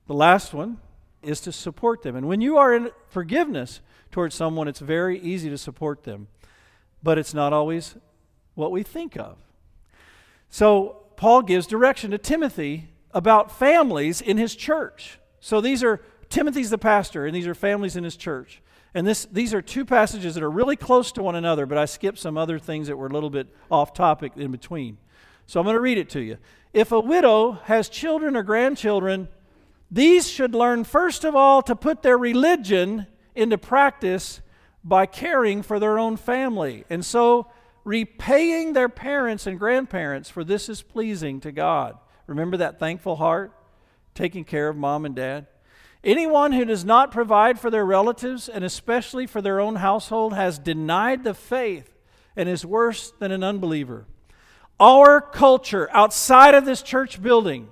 the 0.07 0.15
last 0.15 0.53
one, 0.53 0.79
is 1.23 1.41
to 1.41 1.53
support 1.53 2.03
them. 2.03 2.15
And 2.15 2.29
when 2.29 2.41
you 2.41 2.59
are 2.59 2.75
in 2.75 2.91
forgiveness 3.09 3.81
towards 4.11 4.35
someone, 4.35 4.69
it's 4.69 4.81
very 4.81 5.19
easy 5.19 5.49
to 5.49 5.59
support 5.59 6.05
them. 6.05 6.29
But 7.03 7.19
it's 7.19 7.35
not 7.35 7.53
always 7.53 7.97
what 8.55 8.71
we 8.71 8.83
think 8.83 9.17
of. 9.17 9.39
So, 10.51 10.99
Paul 11.17 11.43
gives 11.43 11.67
direction 11.67 12.11
to 12.11 12.19
Timothy 12.19 12.89
about 13.13 13.57
families 13.57 14.21
in 14.21 14.37
his 14.37 14.55
church. 14.55 15.19
So, 15.41 15.61
these 15.61 15.83
are 15.83 16.01
Timothy's 16.29 16.71
the 16.71 16.79
pastor, 16.79 17.27
and 17.27 17.35
these 17.35 17.47
are 17.47 17.55
families 17.55 17.97
in 17.97 18.05
his 18.05 18.17
church. 18.17 18.61
And 18.95 19.07
this, 19.07 19.27
these 19.33 19.55
are 19.55 19.63
two 19.63 19.85
passages 19.85 20.35
that 20.35 20.43
are 20.43 20.51
really 20.51 20.77
close 20.77 21.13
to 21.13 21.23
one 21.23 21.35
another, 21.35 21.65
but 21.65 21.79
I 21.79 21.87
skipped 21.87 22.19
some 22.19 22.37
other 22.37 22.59
things 22.59 22.89
that 22.89 22.97
were 22.97 23.07
a 23.07 23.13
little 23.13 23.31
bit 23.31 23.49
off 23.71 23.95
topic 23.95 24.33
in 24.37 24.51
between. 24.51 24.99
So 25.47 25.61
I'm 25.61 25.65
going 25.65 25.77
to 25.77 25.81
read 25.81 25.99
it 25.99 26.11
to 26.11 26.21
you. 26.21 26.39
If 26.73 26.93
a 26.93 27.01
widow 27.01 27.53
has 27.65 27.89
children 27.89 28.37
or 28.37 28.43
grandchildren, 28.43 29.29
these 29.91 30.29
should 30.29 30.55
learn 30.55 30.85
first 30.85 31.25
of 31.25 31.35
all 31.35 31.63
to 31.63 31.77
put 31.77 32.03
their 32.03 32.19
religion 32.19 33.07
into 33.35 33.59
practice 33.59 34.41
by 34.85 35.07
caring 35.07 35.63
for 35.63 35.79
their 35.79 35.99
own 35.99 36.17
family. 36.17 36.85
And 36.91 37.05
so 37.05 37.51
repaying 37.85 38.73
their 38.73 38.89
parents 38.89 39.47
and 39.47 39.59
grandparents, 39.59 40.29
for 40.29 40.45
this 40.45 40.69
is 40.69 40.83
pleasing 40.83 41.41
to 41.41 41.53
God. 41.53 41.99
Remember 42.27 42.57
that 42.59 42.79
thankful 42.79 43.17
heart? 43.17 43.53
Taking 44.15 44.45
care 44.45 44.69
of 44.69 44.77
mom 44.77 45.05
and 45.05 45.15
dad. 45.15 45.47
Anyone 46.05 46.53
who 46.53 46.65
does 46.65 46.85
not 46.85 47.13
provide 47.13 47.61
for 47.61 47.71
their 47.71 47.87
relatives, 47.87 48.49
and 48.49 48.65
especially 48.65 49.27
for 49.27 49.41
their 49.41 49.61
own 49.61 49.77
household, 49.77 50.35
has 50.35 50.59
denied 50.59 51.23
the 51.23 51.35
faith 51.35 51.95
and 52.37 52.49
is 52.49 52.67
worse 52.67 53.13
than 53.21 53.31
an 53.31 53.45
unbeliever. 53.45 54.07
Our 54.81 55.21
culture 55.21 55.89
outside 55.93 56.55
of 56.55 56.65
this 56.65 56.83
church 56.83 57.23
building 57.23 57.69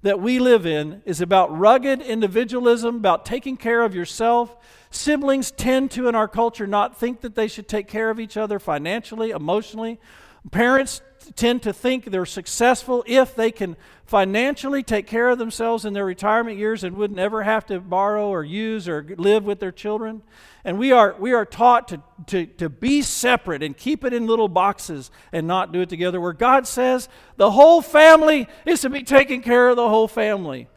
that 0.00 0.20
we 0.20 0.38
live 0.38 0.64
in 0.64 1.02
is 1.04 1.20
about 1.20 1.56
rugged 1.56 2.00
individualism, 2.00 2.96
about 2.96 3.26
taking 3.26 3.56
care 3.56 3.82
of 3.82 3.94
yourself. 3.94 4.56
Siblings 4.90 5.50
tend 5.50 5.90
to, 5.90 6.08
in 6.08 6.14
our 6.14 6.28
culture, 6.28 6.66
not 6.66 6.98
think 6.98 7.20
that 7.20 7.34
they 7.34 7.48
should 7.48 7.68
take 7.68 7.88
care 7.88 8.08
of 8.08 8.20
each 8.20 8.36
other 8.36 8.58
financially, 8.58 9.30
emotionally. 9.30 10.00
Parents 10.50 11.00
tend 11.36 11.62
to 11.62 11.72
think 11.72 12.04
they're 12.04 12.26
successful 12.26 13.02
if 13.06 13.34
they 13.34 13.50
can 13.50 13.76
financially 14.04 14.82
take 14.82 15.06
care 15.06 15.30
of 15.30 15.38
themselves 15.38 15.84
in 15.84 15.94
their 15.94 16.04
retirement 16.04 16.58
years 16.58 16.84
and 16.84 16.96
would 16.96 17.10
never 17.10 17.42
have 17.42 17.64
to 17.66 17.80
borrow 17.80 18.28
or 18.28 18.44
use 18.44 18.86
or 18.86 19.04
live 19.16 19.44
with 19.44 19.58
their 19.58 19.72
children. 19.72 20.22
And 20.64 20.78
we 20.78 20.92
are, 20.92 21.16
we 21.18 21.32
are 21.32 21.46
taught 21.46 21.88
to, 21.88 22.02
to, 22.26 22.46
to 22.46 22.68
be 22.68 23.00
separate 23.00 23.62
and 23.62 23.76
keep 23.76 24.04
it 24.04 24.12
in 24.12 24.26
little 24.26 24.48
boxes 24.48 25.10
and 25.32 25.46
not 25.46 25.72
do 25.72 25.80
it 25.80 25.88
together, 25.88 26.20
where 26.20 26.34
God 26.34 26.66
says 26.66 27.08
the 27.36 27.50
whole 27.50 27.80
family 27.80 28.46
is 28.66 28.82
to 28.82 28.90
be 28.90 29.02
taking 29.02 29.40
care 29.40 29.70
of 29.70 29.76
the 29.76 29.88
whole 29.88 30.08
family 30.08 30.68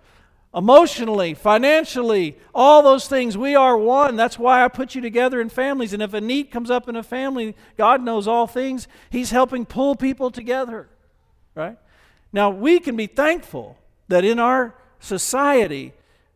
emotionally, 0.54 1.34
financially, 1.34 2.38
all 2.54 2.82
those 2.82 3.08
things. 3.08 3.38
We 3.38 3.56
are 3.56 3.78
one. 3.78 4.16
That's 4.16 4.40
why 4.40 4.64
I 4.64 4.68
put 4.68 4.96
you 4.96 5.02
together 5.02 5.42
in 5.42 5.50
families. 5.50 5.94
And 5.94 6.02
if 6.02 6.14
a 6.14 6.22
need 6.22 6.52
comes 6.52 6.72
up 6.72 6.88
in 6.90 6.96
a 6.96 7.04
family, 7.04 7.56
God 7.78 8.02
knows 8.02 8.28
all 8.28 8.48
things. 8.48 8.88
He's 9.10 9.32
helping 9.32 9.66
pull 9.66 9.96
people 9.96 10.32
together, 10.32 10.90
right? 11.54 11.78
Now, 12.32 12.50
we 12.50 12.80
can 12.80 12.96
be 12.96 13.08
thankful 13.08 13.78
that 14.08 14.24
in 14.24 14.40
our 14.40 14.76
society, 15.00 15.94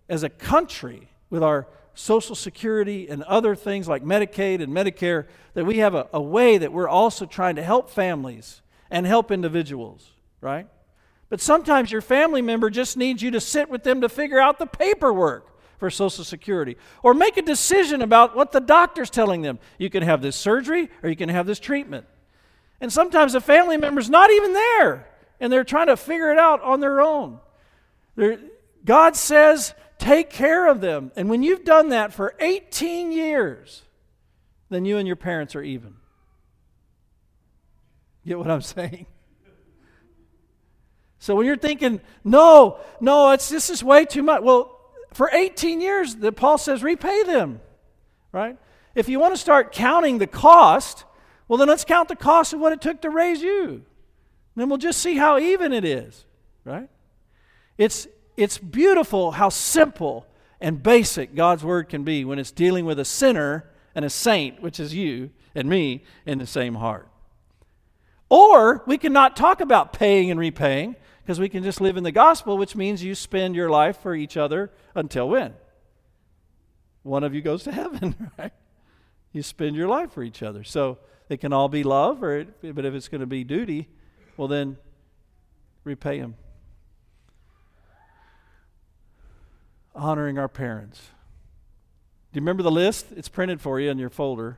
as 0.07 0.23
a 0.23 0.29
country, 0.29 1.09
with 1.29 1.41
our 1.41 1.67
Social 1.93 2.35
Security 2.35 3.07
and 3.09 3.23
other 3.23 3.55
things 3.55 3.87
like 3.87 4.03
Medicaid 4.03 4.61
and 4.61 4.73
Medicare, 4.73 5.27
that 5.53 5.65
we 5.65 5.77
have 5.77 5.95
a, 5.95 6.07
a 6.13 6.21
way 6.21 6.57
that 6.57 6.71
we're 6.71 6.87
also 6.87 7.25
trying 7.25 7.55
to 7.55 7.63
help 7.63 7.89
families 7.89 8.61
and 8.89 9.05
help 9.05 9.31
individuals, 9.31 10.11
right? 10.41 10.67
But 11.31 11.39
sometimes 11.39 11.93
your 11.93 12.01
family 12.01 12.41
member 12.41 12.69
just 12.69 12.97
needs 12.97 13.21
you 13.21 13.31
to 13.31 13.39
sit 13.39 13.69
with 13.69 13.83
them 13.83 14.01
to 14.01 14.09
figure 14.09 14.37
out 14.37 14.59
the 14.59 14.65
paperwork 14.65 15.47
for 15.77 15.89
Social 15.89 16.25
Security 16.25 16.75
or 17.03 17.13
make 17.13 17.37
a 17.37 17.41
decision 17.41 18.01
about 18.01 18.35
what 18.35 18.51
the 18.51 18.59
doctor's 18.59 19.09
telling 19.09 19.41
them. 19.41 19.57
You 19.77 19.89
can 19.89 20.03
have 20.03 20.21
this 20.21 20.35
surgery 20.35 20.89
or 21.01 21.09
you 21.09 21.15
can 21.15 21.29
have 21.29 21.47
this 21.47 21.57
treatment. 21.57 22.05
And 22.81 22.91
sometimes 22.91 23.31
the 23.31 23.39
family 23.39 23.77
member's 23.77 24.09
not 24.09 24.29
even 24.29 24.51
there 24.51 25.07
and 25.39 25.53
they're 25.53 25.63
trying 25.63 25.87
to 25.87 25.95
figure 25.95 26.33
it 26.33 26.37
out 26.37 26.61
on 26.63 26.81
their 26.81 26.99
own. 26.99 27.39
They're, 28.17 28.37
God 28.83 29.15
says, 29.15 29.73
take 29.99 30.31
care 30.31 30.67
of 30.67 30.81
them. 30.81 31.13
And 31.15 31.29
when 31.29 31.43
you've 31.43 31.63
done 31.63 31.89
that 31.89 32.11
for 32.11 32.35
18 32.41 33.13
years, 33.13 33.83
then 34.69 34.83
you 34.83 34.97
and 34.97 35.07
your 35.07 35.15
parents 35.15 35.55
are 35.55 35.63
even. 35.63 35.95
Get 38.25 38.37
what 38.37 38.51
I'm 38.51 38.61
saying? 38.61 39.05
So 41.21 41.35
when 41.35 41.45
you're 41.45 41.55
thinking, 41.55 42.01
no, 42.23 42.79
no, 42.99 43.29
it's 43.29 43.47
this 43.47 43.69
is 43.69 43.83
way 43.83 44.05
too 44.05 44.23
much. 44.23 44.41
Well, 44.41 44.79
for 45.13 45.29
18 45.31 45.79
years, 45.79 46.15
the 46.15 46.31
Paul 46.31 46.57
says 46.57 46.81
repay 46.81 47.21
them, 47.23 47.61
right? 48.31 48.57
If 48.95 49.07
you 49.07 49.19
want 49.19 49.35
to 49.35 49.39
start 49.39 49.71
counting 49.71 50.17
the 50.17 50.25
cost, 50.25 51.05
well, 51.47 51.57
then 51.57 51.67
let's 51.67 51.85
count 51.85 52.09
the 52.09 52.15
cost 52.15 52.53
of 52.53 52.59
what 52.59 52.73
it 52.73 52.81
took 52.81 53.01
to 53.01 53.11
raise 53.11 53.39
you. 53.39 53.67
And 53.67 53.83
then 54.55 54.67
we'll 54.67 54.79
just 54.79 54.99
see 54.99 55.15
how 55.15 55.37
even 55.37 55.73
it 55.73 55.85
is, 55.85 56.25
right? 56.65 56.89
It's 57.77 58.07
it's 58.35 58.57
beautiful 58.57 59.29
how 59.29 59.49
simple 59.49 60.25
and 60.59 60.81
basic 60.81 61.35
God's 61.35 61.63
word 61.63 61.87
can 61.87 62.03
be 62.03 62.25
when 62.25 62.39
it's 62.39 62.51
dealing 62.51 62.83
with 62.83 62.97
a 62.97 63.05
sinner 63.05 63.69
and 63.93 64.03
a 64.03 64.09
saint, 64.09 64.59
which 64.59 64.79
is 64.79 64.95
you 64.95 65.29
and 65.53 65.69
me, 65.69 66.03
in 66.25 66.39
the 66.39 66.47
same 66.47 66.73
heart. 66.73 67.07
Or 68.27 68.83
we 68.87 68.97
cannot 68.97 69.35
talk 69.35 69.61
about 69.61 69.93
paying 69.93 70.31
and 70.31 70.39
repaying 70.39 70.95
because 71.23 71.39
we 71.39 71.49
can 71.49 71.63
just 71.63 71.81
live 71.81 71.97
in 71.97 72.03
the 72.03 72.11
gospel, 72.11 72.57
which 72.57 72.75
means 72.75 73.03
you 73.03 73.15
spend 73.15 73.55
your 73.55 73.69
life 73.69 73.97
for 73.97 74.15
each 74.15 74.37
other 74.37 74.71
until 74.95 75.29
when? 75.29 75.53
One 77.03 77.23
of 77.23 77.33
you 77.33 77.41
goes 77.41 77.63
to 77.63 77.71
heaven, 77.81 78.31
right? 78.37 78.53
You 79.31 79.43
spend 79.43 79.75
your 79.75 79.87
life 79.87 80.11
for 80.11 80.23
each 80.23 80.43
other. 80.43 80.63
So 80.63 80.97
it 81.29 81.39
can 81.39 81.53
all 81.53 81.69
be 81.69 81.83
love, 81.83 82.23
or 82.23 82.39
it, 82.39 82.75
but 82.75 82.85
if 82.85 82.93
it's 82.93 83.07
going 83.07 83.21
to 83.21 83.27
be 83.27 83.43
duty, 83.43 83.87
well, 84.35 84.47
then 84.47 84.77
repay 85.83 86.19
them. 86.19 86.35
Honoring 89.93 90.37
our 90.37 90.47
parents. 90.47 90.99
Do 92.31 92.37
you 92.37 92.41
remember 92.41 92.63
the 92.63 92.71
list? 92.71 93.07
It's 93.15 93.29
printed 93.29 93.61
for 93.61 93.79
you 93.79 93.89
in 93.89 93.97
your 93.97 94.09
folder. 94.09 94.57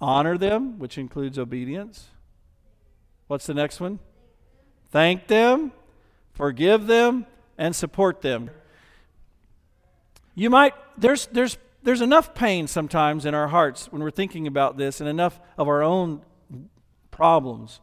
Honor 0.00 0.36
them, 0.36 0.78
which 0.78 0.98
includes 0.98 1.38
obedience. 1.38 2.08
What's 3.28 3.46
the 3.46 3.54
next 3.54 3.80
one? 3.80 4.00
Thank 4.92 5.26
them, 5.26 5.72
forgive 6.34 6.86
them, 6.86 7.26
and 7.56 7.74
support 7.74 8.20
them. 8.20 8.50
You 10.34 10.50
might, 10.50 10.74
there's, 10.98 11.26
there's, 11.26 11.56
there's 11.82 12.02
enough 12.02 12.34
pain 12.34 12.66
sometimes 12.66 13.24
in 13.24 13.34
our 13.34 13.48
hearts 13.48 13.90
when 13.90 14.02
we're 14.02 14.10
thinking 14.10 14.46
about 14.46 14.76
this 14.76 15.00
and 15.00 15.08
enough 15.08 15.40
of 15.56 15.66
our 15.66 15.82
own 15.82 16.20
problems 17.10 17.80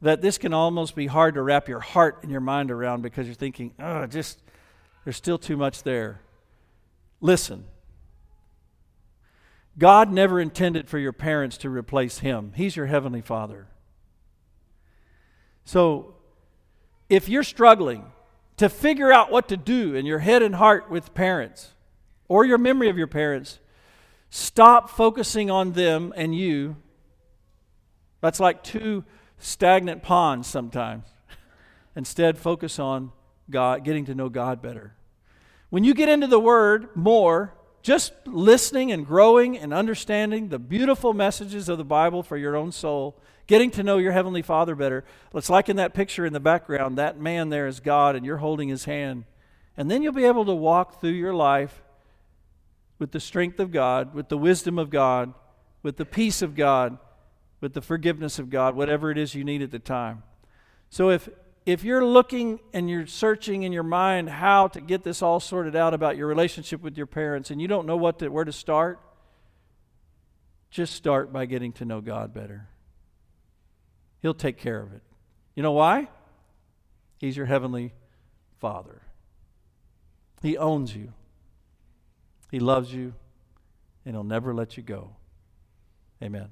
that 0.00 0.22
this 0.22 0.38
can 0.38 0.54
almost 0.54 0.94
be 0.94 1.06
hard 1.06 1.34
to 1.34 1.42
wrap 1.42 1.68
your 1.68 1.80
heart 1.80 2.20
and 2.22 2.30
your 2.30 2.40
mind 2.40 2.70
around 2.70 3.02
because 3.02 3.26
you're 3.26 3.34
thinking, 3.34 3.72
oh, 3.80 4.06
just, 4.06 4.40
there's 5.04 5.16
still 5.16 5.38
too 5.38 5.56
much 5.56 5.82
there. 5.82 6.20
Listen. 7.20 7.64
God 9.76 10.12
never 10.12 10.40
intended 10.40 10.88
for 10.88 10.98
your 10.98 11.12
parents 11.12 11.56
to 11.58 11.70
replace 11.70 12.18
Him. 12.18 12.52
He's 12.54 12.76
your 12.76 12.86
Heavenly 12.86 13.22
Father. 13.22 13.66
So 15.64 16.14
if 17.14 17.28
you're 17.28 17.44
struggling 17.44 18.04
to 18.56 18.68
figure 18.68 19.12
out 19.12 19.30
what 19.30 19.48
to 19.48 19.56
do 19.56 19.94
in 19.94 20.04
your 20.04 20.18
head 20.18 20.42
and 20.42 20.56
heart 20.56 20.90
with 20.90 21.14
parents 21.14 21.70
or 22.26 22.44
your 22.44 22.58
memory 22.58 22.88
of 22.88 22.98
your 22.98 23.06
parents, 23.06 23.60
stop 24.30 24.90
focusing 24.90 25.48
on 25.48 25.74
them 25.74 26.12
and 26.16 26.34
you. 26.34 26.74
That's 28.20 28.40
like 28.40 28.64
two 28.64 29.04
stagnant 29.38 30.02
ponds 30.02 30.48
sometimes. 30.48 31.04
Instead, 31.96 32.36
focus 32.36 32.80
on 32.80 33.12
God, 33.48 33.84
getting 33.84 34.06
to 34.06 34.14
know 34.16 34.28
God 34.28 34.60
better. 34.60 34.94
When 35.70 35.84
you 35.84 35.94
get 35.94 36.08
into 36.08 36.26
the 36.26 36.40
Word 36.40 36.88
more, 36.96 37.54
just 37.82 38.12
listening 38.26 38.90
and 38.90 39.06
growing 39.06 39.56
and 39.56 39.72
understanding 39.72 40.48
the 40.48 40.58
beautiful 40.58 41.12
messages 41.12 41.68
of 41.68 41.78
the 41.78 41.84
Bible 41.84 42.24
for 42.24 42.36
your 42.36 42.56
own 42.56 42.72
soul, 42.72 43.20
getting 43.46 43.70
to 43.72 43.82
know 43.82 43.98
your 43.98 44.12
Heavenly 44.12 44.42
Father 44.42 44.74
better. 44.74 45.04
It's 45.34 45.50
like 45.50 45.68
in 45.68 45.76
that 45.76 45.94
picture 45.94 46.24
in 46.24 46.32
the 46.32 46.40
background, 46.40 46.98
that 46.98 47.18
man 47.18 47.48
there 47.48 47.66
is 47.66 47.80
God, 47.80 48.16
and 48.16 48.24
you're 48.24 48.38
holding 48.38 48.68
his 48.68 48.84
hand, 48.84 49.24
And 49.76 49.90
then 49.90 50.02
you'll 50.02 50.12
be 50.12 50.24
able 50.24 50.44
to 50.44 50.54
walk 50.54 51.00
through 51.00 51.10
your 51.10 51.34
life 51.34 51.82
with 52.98 53.10
the 53.10 53.20
strength 53.20 53.58
of 53.58 53.72
God, 53.72 54.14
with 54.14 54.28
the 54.28 54.38
wisdom 54.38 54.78
of 54.78 54.88
God, 54.88 55.34
with 55.82 55.96
the 55.96 56.04
peace 56.04 56.42
of 56.42 56.54
God, 56.54 56.98
with 57.60 57.74
the 57.74 57.82
forgiveness 57.82 58.38
of 58.38 58.50
God, 58.50 58.76
whatever 58.76 59.10
it 59.10 59.18
is 59.18 59.34
you 59.34 59.44
need 59.44 59.62
at 59.62 59.70
the 59.70 59.78
time. 59.78 60.22
So 60.90 61.10
if 61.10 61.28
if 61.66 61.82
you're 61.82 62.04
looking 62.04 62.60
and 62.74 62.90
you're 62.90 63.06
searching 63.06 63.62
in 63.62 63.72
your 63.72 63.82
mind 63.84 64.28
how 64.28 64.68
to 64.68 64.80
get 64.80 65.02
this 65.02 65.22
all 65.22 65.40
sorted 65.40 65.74
out 65.74 65.94
about 65.94 66.16
your 66.16 66.26
relationship 66.26 66.82
with 66.82 66.96
your 66.96 67.06
parents 67.06 67.50
and 67.50 67.60
you 67.60 67.68
don't 67.68 67.86
know 67.86 67.96
what 67.96 68.18
to, 68.18 68.28
where 68.28 68.44
to 68.44 68.52
start, 68.52 69.00
just 70.70 70.94
start 70.94 71.32
by 71.32 71.46
getting 71.46 71.72
to 71.72 71.84
know 71.86 72.02
God 72.02 72.34
better. 72.34 72.68
He'll 74.24 74.32
take 74.32 74.56
care 74.56 74.80
of 74.80 74.94
it. 74.94 75.02
You 75.54 75.62
know 75.62 75.72
why? 75.72 76.08
He's 77.18 77.36
your 77.36 77.44
heavenly 77.44 77.92
Father. 78.58 79.02
He 80.40 80.56
owns 80.56 80.96
you. 80.96 81.12
He 82.50 82.58
loves 82.58 82.90
you, 82.90 83.12
and 84.06 84.14
He'll 84.14 84.24
never 84.24 84.54
let 84.54 84.78
you 84.78 84.82
go. 84.82 85.10
Amen. 86.22 86.48